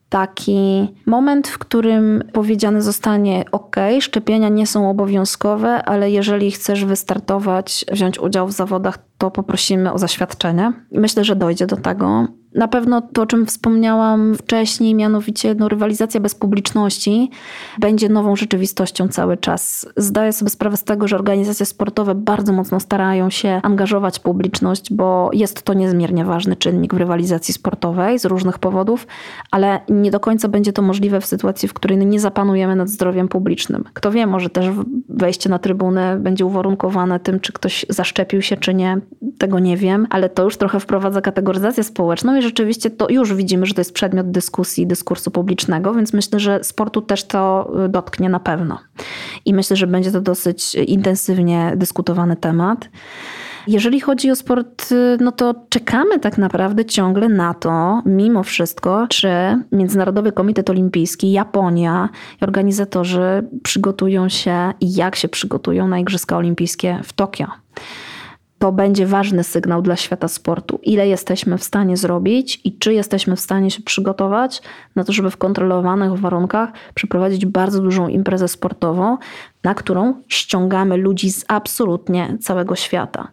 taki 0.10 0.88
moment, 1.06 1.48
w 1.48 1.58
którym 1.58 2.24
powiedziane 2.34 2.82
zostanie: 2.82 3.46
OK, 3.52 3.76
szczepienia 4.00 4.50
nie 4.50 4.68
są 4.68 4.90
obowiązkowe, 4.90 5.84
ale 5.84 6.12
jeżeli 6.12 6.52
chcesz 6.52 6.86
wystartować, 6.86 7.86
wziąć 7.92 8.20
udział 8.20 8.48
w 8.48 8.52
zawodach, 8.52 8.98
to 9.18 9.32
poprosimy 9.32 9.94
o 9.94 9.98
zaświadczenie. 9.98 10.74
Myślę, 10.92 11.24
że 11.24 11.36
dojdzie 11.36 11.68
do 11.68 11.78
tego. 11.78 12.28
Na 12.56 12.68
pewno 12.68 13.02
to, 13.02 13.22
o 13.22 13.26
czym 13.26 13.46
wspomniałam 13.46 14.36
wcześniej, 14.36 14.96
mianowicie 14.96 15.56
no, 15.56 15.70
rywalizacja 15.70 16.20
bez 16.20 16.36
publiczności, 16.36 17.32
będzie 17.80 18.10
nową 18.10 18.36
rzeczywistością 18.36 19.08
cały 19.08 19.38
czas. 19.38 19.88
Zdaję 19.98 20.34
sobie 20.34 20.50
sprawę 20.50 20.78
z 20.78 20.84
tego, 20.84 21.08
że 21.08 21.16
organizacje 21.16 21.66
sportowe 21.66 22.16
bardzo 22.16 22.54
mocno 22.54 22.80
starają 22.80 23.30
się 23.30 23.60
angażować 23.64 24.20
publiczność, 24.20 24.94
bo 24.94 25.30
jest 25.34 25.64
to 25.64 25.74
niezmiernie 25.74 26.26
ważny 26.26 26.56
czynnik 26.56 26.94
w 26.94 26.98
rywalizacji 26.98 27.54
sportowej 27.54 28.20
z 28.20 28.26
różnych 28.26 28.60
powodów, 28.60 29.08
ale 29.52 29.80
nie 29.90 30.12
do 30.12 30.20
końca 30.20 30.48
będzie 30.48 30.74
to 30.74 30.82
możliwe 30.82 31.22
w 31.22 31.26
sytuacji, 31.26 31.68
w 31.68 31.74
której 31.74 31.98
nie 31.98 32.20
zapanujemy 32.20 32.76
nad 32.76 32.90
zdrowiem 32.90 33.28
publicznym. 33.28 33.84
Kto 33.94 34.12
wie, 34.12 34.28
może 34.28 34.50
też 34.50 34.66
wejście 35.10 35.50
na 35.50 35.60
trybunę 35.60 36.18
będzie 36.20 36.46
uwarunkowane 36.46 37.20
tym, 37.20 37.40
czy 37.40 37.54
ktoś 37.54 37.86
zaszczepił 37.90 38.42
się, 38.42 38.58
czy 38.58 38.74
nie. 38.74 39.02
Tego 39.38 39.60
nie 39.60 39.78
wiem, 39.78 40.08
ale 40.10 40.30
to 40.30 40.44
już 40.44 40.58
trochę 40.58 40.80
wprowadza 40.80 41.22
kategoryzację 41.22 41.84
społeczną 41.84 42.36
rzeczywiście 42.46 42.90
to 42.90 43.10
już 43.10 43.34
widzimy, 43.34 43.66
że 43.66 43.74
to 43.74 43.82
jest 43.82 43.94
przedmiot 43.94 44.32
dyskusji, 44.32 44.88
dyskursu 44.88 45.32
publicznego, 45.32 45.94
więc 45.94 46.14
myślę, 46.14 46.40
że 46.40 46.64
sportu 46.64 47.02
też 47.02 47.24
to 47.24 47.72
y, 47.86 47.90
dotknie 47.90 48.30
na 48.30 48.40
pewno. 48.40 48.80
I 49.46 49.54
myślę, 49.54 49.76
że 49.76 49.88
będzie 49.88 50.12
to 50.12 50.22
dosyć 50.22 50.76
intensywnie 50.76 51.74
dyskutowany 51.76 52.36
temat. 52.36 52.90
Jeżeli 53.68 54.00
chodzi 54.00 54.32
o 54.32 54.36
sport, 54.36 54.92
y, 54.92 55.18
no 55.22 55.32
to 55.32 55.56
czekamy 55.70 56.20
tak 56.20 56.38
naprawdę 56.38 56.86
ciągle 56.86 57.30
na 57.30 57.54
to, 57.54 58.02
mimo 58.06 58.44
wszystko, 58.44 59.08
czy 59.10 59.30
Międzynarodowy 59.72 60.32
Komitet 60.32 60.70
Olimpijski, 60.70 61.32
Japonia 61.32 62.10
i 62.42 62.44
organizatorzy 62.44 63.48
przygotują 63.64 64.30
się 64.30 64.74
i 64.82 64.96
jak 64.96 65.16
się 65.16 65.28
przygotują 65.28 65.88
na 65.88 66.00
Igrzyska 66.00 66.38
Olimpijskie 66.38 67.00
w 67.04 67.14
Tokio 67.14 67.48
to 68.60 68.72
będzie 68.72 69.06
ważny 69.06 69.44
sygnał 69.44 69.82
dla 69.82 69.96
świata 69.96 70.28
sportu. 70.28 70.80
Ile 70.84 71.08
jesteśmy 71.08 71.58
w 71.58 71.64
stanie 71.64 71.98
zrobić 71.98 72.62
i 72.64 72.78
czy 72.78 72.94
jesteśmy 72.94 73.36
w 73.36 73.40
stanie 73.40 73.72
się 73.72 73.82
przygotować 73.82 74.62
na 74.96 75.04
to, 75.04 75.14
żeby 75.14 75.32
w 75.32 75.38
kontrolowanych 75.38 76.14
warunkach 76.20 76.70
przeprowadzić 76.94 77.46
bardzo 77.46 77.82
dużą 77.82 78.08
imprezę 78.08 78.48
sportową, 78.48 79.18
na 79.64 79.74
którą 79.74 80.14
ściągamy 80.28 80.98
ludzi 80.98 81.32
z 81.32 81.46
absolutnie 81.48 82.38
całego 82.42 82.76
świata. 82.76 83.32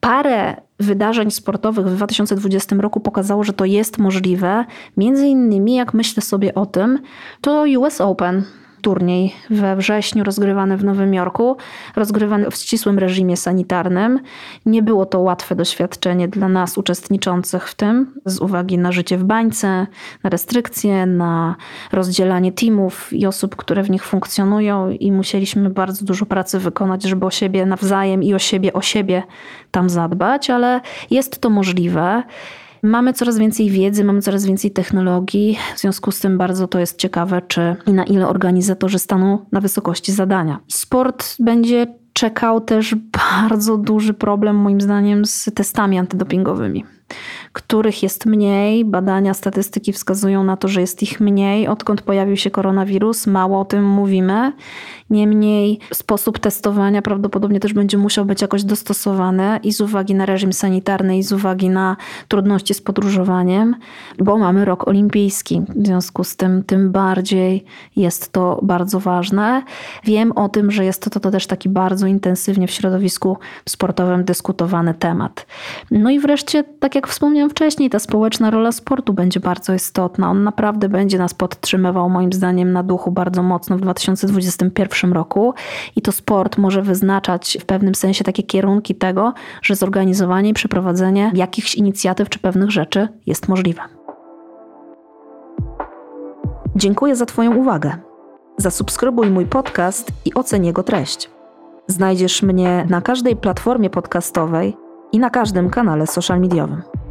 Parę 0.00 0.56
wydarzeń 0.80 1.30
sportowych 1.30 1.86
w 1.86 1.96
2020 1.96 2.76
roku 2.76 3.00
pokazało, 3.00 3.44
że 3.44 3.52
to 3.52 3.64
jest 3.64 3.98
możliwe. 3.98 4.64
Między 4.96 5.26
innymi, 5.26 5.74
jak 5.74 5.94
myślę 5.94 6.22
sobie 6.22 6.54
o 6.54 6.66
tym, 6.66 6.98
to 7.40 7.64
US 7.78 8.00
Open 8.00 8.44
turniej 8.84 9.34
we 9.50 9.76
wrześniu 9.76 10.24
rozgrywany 10.24 10.76
w 10.76 10.84
Nowym 10.84 11.14
Jorku, 11.14 11.56
rozgrywany 11.96 12.50
w 12.50 12.56
ścisłym 12.56 12.98
reżimie 12.98 13.36
sanitarnym. 13.36 14.20
Nie 14.66 14.82
było 14.82 15.06
to 15.06 15.20
łatwe 15.20 15.54
doświadczenie 15.54 16.28
dla 16.28 16.48
nas 16.48 16.78
uczestniczących 16.78 17.68
w 17.68 17.74
tym, 17.74 18.14
z 18.26 18.38
uwagi 18.38 18.78
na 18.78 18.92
życie 18.92 19.18
w 19.18 19.24
bańce, 19.24 19.86
na 20.22 20.30
restrykcje, 20.30 21.06
na 21.06 21.56
rozdzielanie 21.92 22.52
teamów 22.52 23.12
i 23.12 23.26
osób, 23.26 23.56
które 23.56 23.82
w 23.82 23.90
nich 23.90 24.04
funkcjonują, 24.04 24.90
i 24.90 25.12
musieliśmy 25.12 25.70
bardzo 25.70 26.04
dużo 26.04 26.26
pracy 26.26 26.58
wykonać, 26.58 27.02
żeby 27.02 27.26
o 27.26 27.30
siebie 27.30 27.66
nawzajem 27.66 28.22
i 28.22 28.34
o 28.34 28.38
siebie, 28.38 28.72
o 28.72 28.82
siebie 28.82 29.22
tam 29.70 29.90
zadbać, 29.90 30.50
ale 30.50 30.80
jest 31.10 31.40
to 31.40 31.50
możliwe. 31.50 32.22
Mamy 32.84 33.12
coraz 33.12 33.38
więcej 33.38 33.70
wiedzy, 33.70 34.04
mamy 34.04 34.22
coraz 34.22 34.46
więcej 34.46 34.70
technologii, 34.70 35.58
w 35.76 35.80
związku 35.80 36.10
z 36.10 36.20
tym 36.20 36.38
bardzo 36.38 36.68
to 36.68 36.78
jest 36.78 36.98
ciekawe, 36.98 37.42
czy 37.48 37.76
i 37.86 37.92
na 37.92 38.04
ile 38.04 38.28
organizatorzy 38.28 38.98
staną 38.98 39.46
na 39.52 39.60
wysokości 39.60 40.12
zadania. 40.12 40.60
Sport 40.68 41.36
będzie 41.38 41.86
czekał 42.12 42.60
też 42.60 42.94
bardzo 43.12 43.76
duży 43.76 44.14
problem, 44.14 44.56
moim 44.56 44.80
zdaniem, 44.80 45.24
z 45.24 45.50
testami 45.54 45.98
antydopingowymi 45.98 46.84
których 47.54 48.02
jest 48.02 48.26
mniej. 48.26 48.84
Badania, 48.84 49.34
statystyki 49.34 49.92
wskazują 49.92 50.44
na 50.44 50.56
to, 50.56 50.68
że 50.68 50.80
jest 50.80 51.02
ich 51.02 51.20
mniej, 51.20 51.68
odkąd 51.68 52.02
pojawił 52.02 52.36
się 52.36 52.50
koronawirus. 52.50 53.26
Mało 53.26 53.60
o 53.60 53.64
tym 53.64 53.84
mówimy. 53.84 54.52
Niemniej 55.10 55.78
sposób 55.92 56.38
testowania 56.38 57.02
prawdopodobnie 57.02 57.60
też 57.60 57.72
będzie 57.72 57.98
musiał 57.98 58.24
być 58.24 58.42
jakoś 58.42 58.64
dostosowany 58.64 59.60
i 59.62 59.72
z 59.72 59.80
uwagi 59.80 60.14
na 60.14 60.26
reżim 60.26 60.52
sanitarny, 60.52 61.18
i 61.18 61.22
z 61.22 61.32
uwagi 61.32 61.70
na 61.70 61.96
trudności 62.28 62.74
z 62.74 62.80
podróżowaniem, 62.80 63.76
bo 64.18 64.38
mamy 64.38 64.64
rok 64.64 64.88
olimpijski. 64.88 65.62
W 65.76 65.86
związku 65.86 66.24
z 66.24 66.36
tym, 66.36 66.62
tym 66.62 66.92
bardziej 66.92 67.64
jest 67.96 68.32
to 68.32 68.60
bardzo 68.62 69.00
ważne. 69.00 69.62
Wiem 70.04 70.32
o 70.32 70.48
tym, 70.48 70.70
że 70.70 70.84
jest 70.84 71.10
to, 71.10 71.20
to 71.20 71.30
też 71.30 71.46
taki 71.46 71.68
bardzo 71.68 72.06
intensywnie 72.06 72.66
w 72.66 72.70
środowisku 72.70 73.38
sportowym 73.68 74.24
dyskutowany 74.24 74.94
temat. 74.94 75.46
No 75.90 76.10
i 76.10 76.18
wreszcie, 76.18 76.64
tak 76.80 76.94
jak 76.94 77.08
wspomniałam 77.08 77.43
wcześniej, 77.50 77.90
ta 77.90 77.98
społeczna 77.98 78.50
rola 78.50 78.72
sportu 78.72 79.12
będzie 79.12 79.40
bardzo 79.40 79.74
istotna. 79.74 80.30
On 80.30 80.44
naprawdę 80.44 80.88
będzie 80.88 81.18
nas 81.18 81.34
podtrzymywał, 81.34 82.10
moim 82.10 82.32
zdaniem, 82.32 82.72
na 82.72 82.82
duchu 82.82 83.10
bardzo 83.10 83.42
mocno 83.42 83.76
w 83.76 83.80
2021 83.80 85.12
roku 85.12 85.54
i 85.96 86.02
to 86.02 86.12
sport 86.12 86.58
może 86.58 86.82
wyznaczać 86.82 87.58
w 87.60 87.64
pewnym 87.64 87.94
sensie 87.94 88.24
takie 88.24 88.42
kierunki 88.42 88.94
tego, 88.94 89.34
że 89.62 89.76
zorganizowanie 89.76 90.50
i 90.50 90.54
przeprowadzenie 90.54 91.32
jakichś 91.34 91.74
inicjatyw 91.74 92.28
czy 92.28 92.38
pewnych 92.38 92.70
rzeczy 92.70 93.08
jest 93.26 93.48
możliwe. 93.48 93.80
Dziękuję 96.76 97.16
za 97.16 97.26
Twoją 97.26 97.56
uwagę. 97.56 97.96
Zasubskrybuj 98.56 99.30
mój 99.30 99.46
podcast 99.46 100.12
i 100.24 100.34
oceń 100.34 100.66
jego 100.66 100.82
treść. 100.82 101.30
Znajdziesz 101.86 102.42
mnie 102.42 102.86
na 102.90 103.00
każdej 103.00 103.36
platformie 103.36 103.90
podcastowej 103.90 104.76
i 105.12 105.18
na 105.18 105.30
każdym 105.30 105.70
kanale 105.70 106.06
social 106.06 106.40
mediowym. 106.40 107.03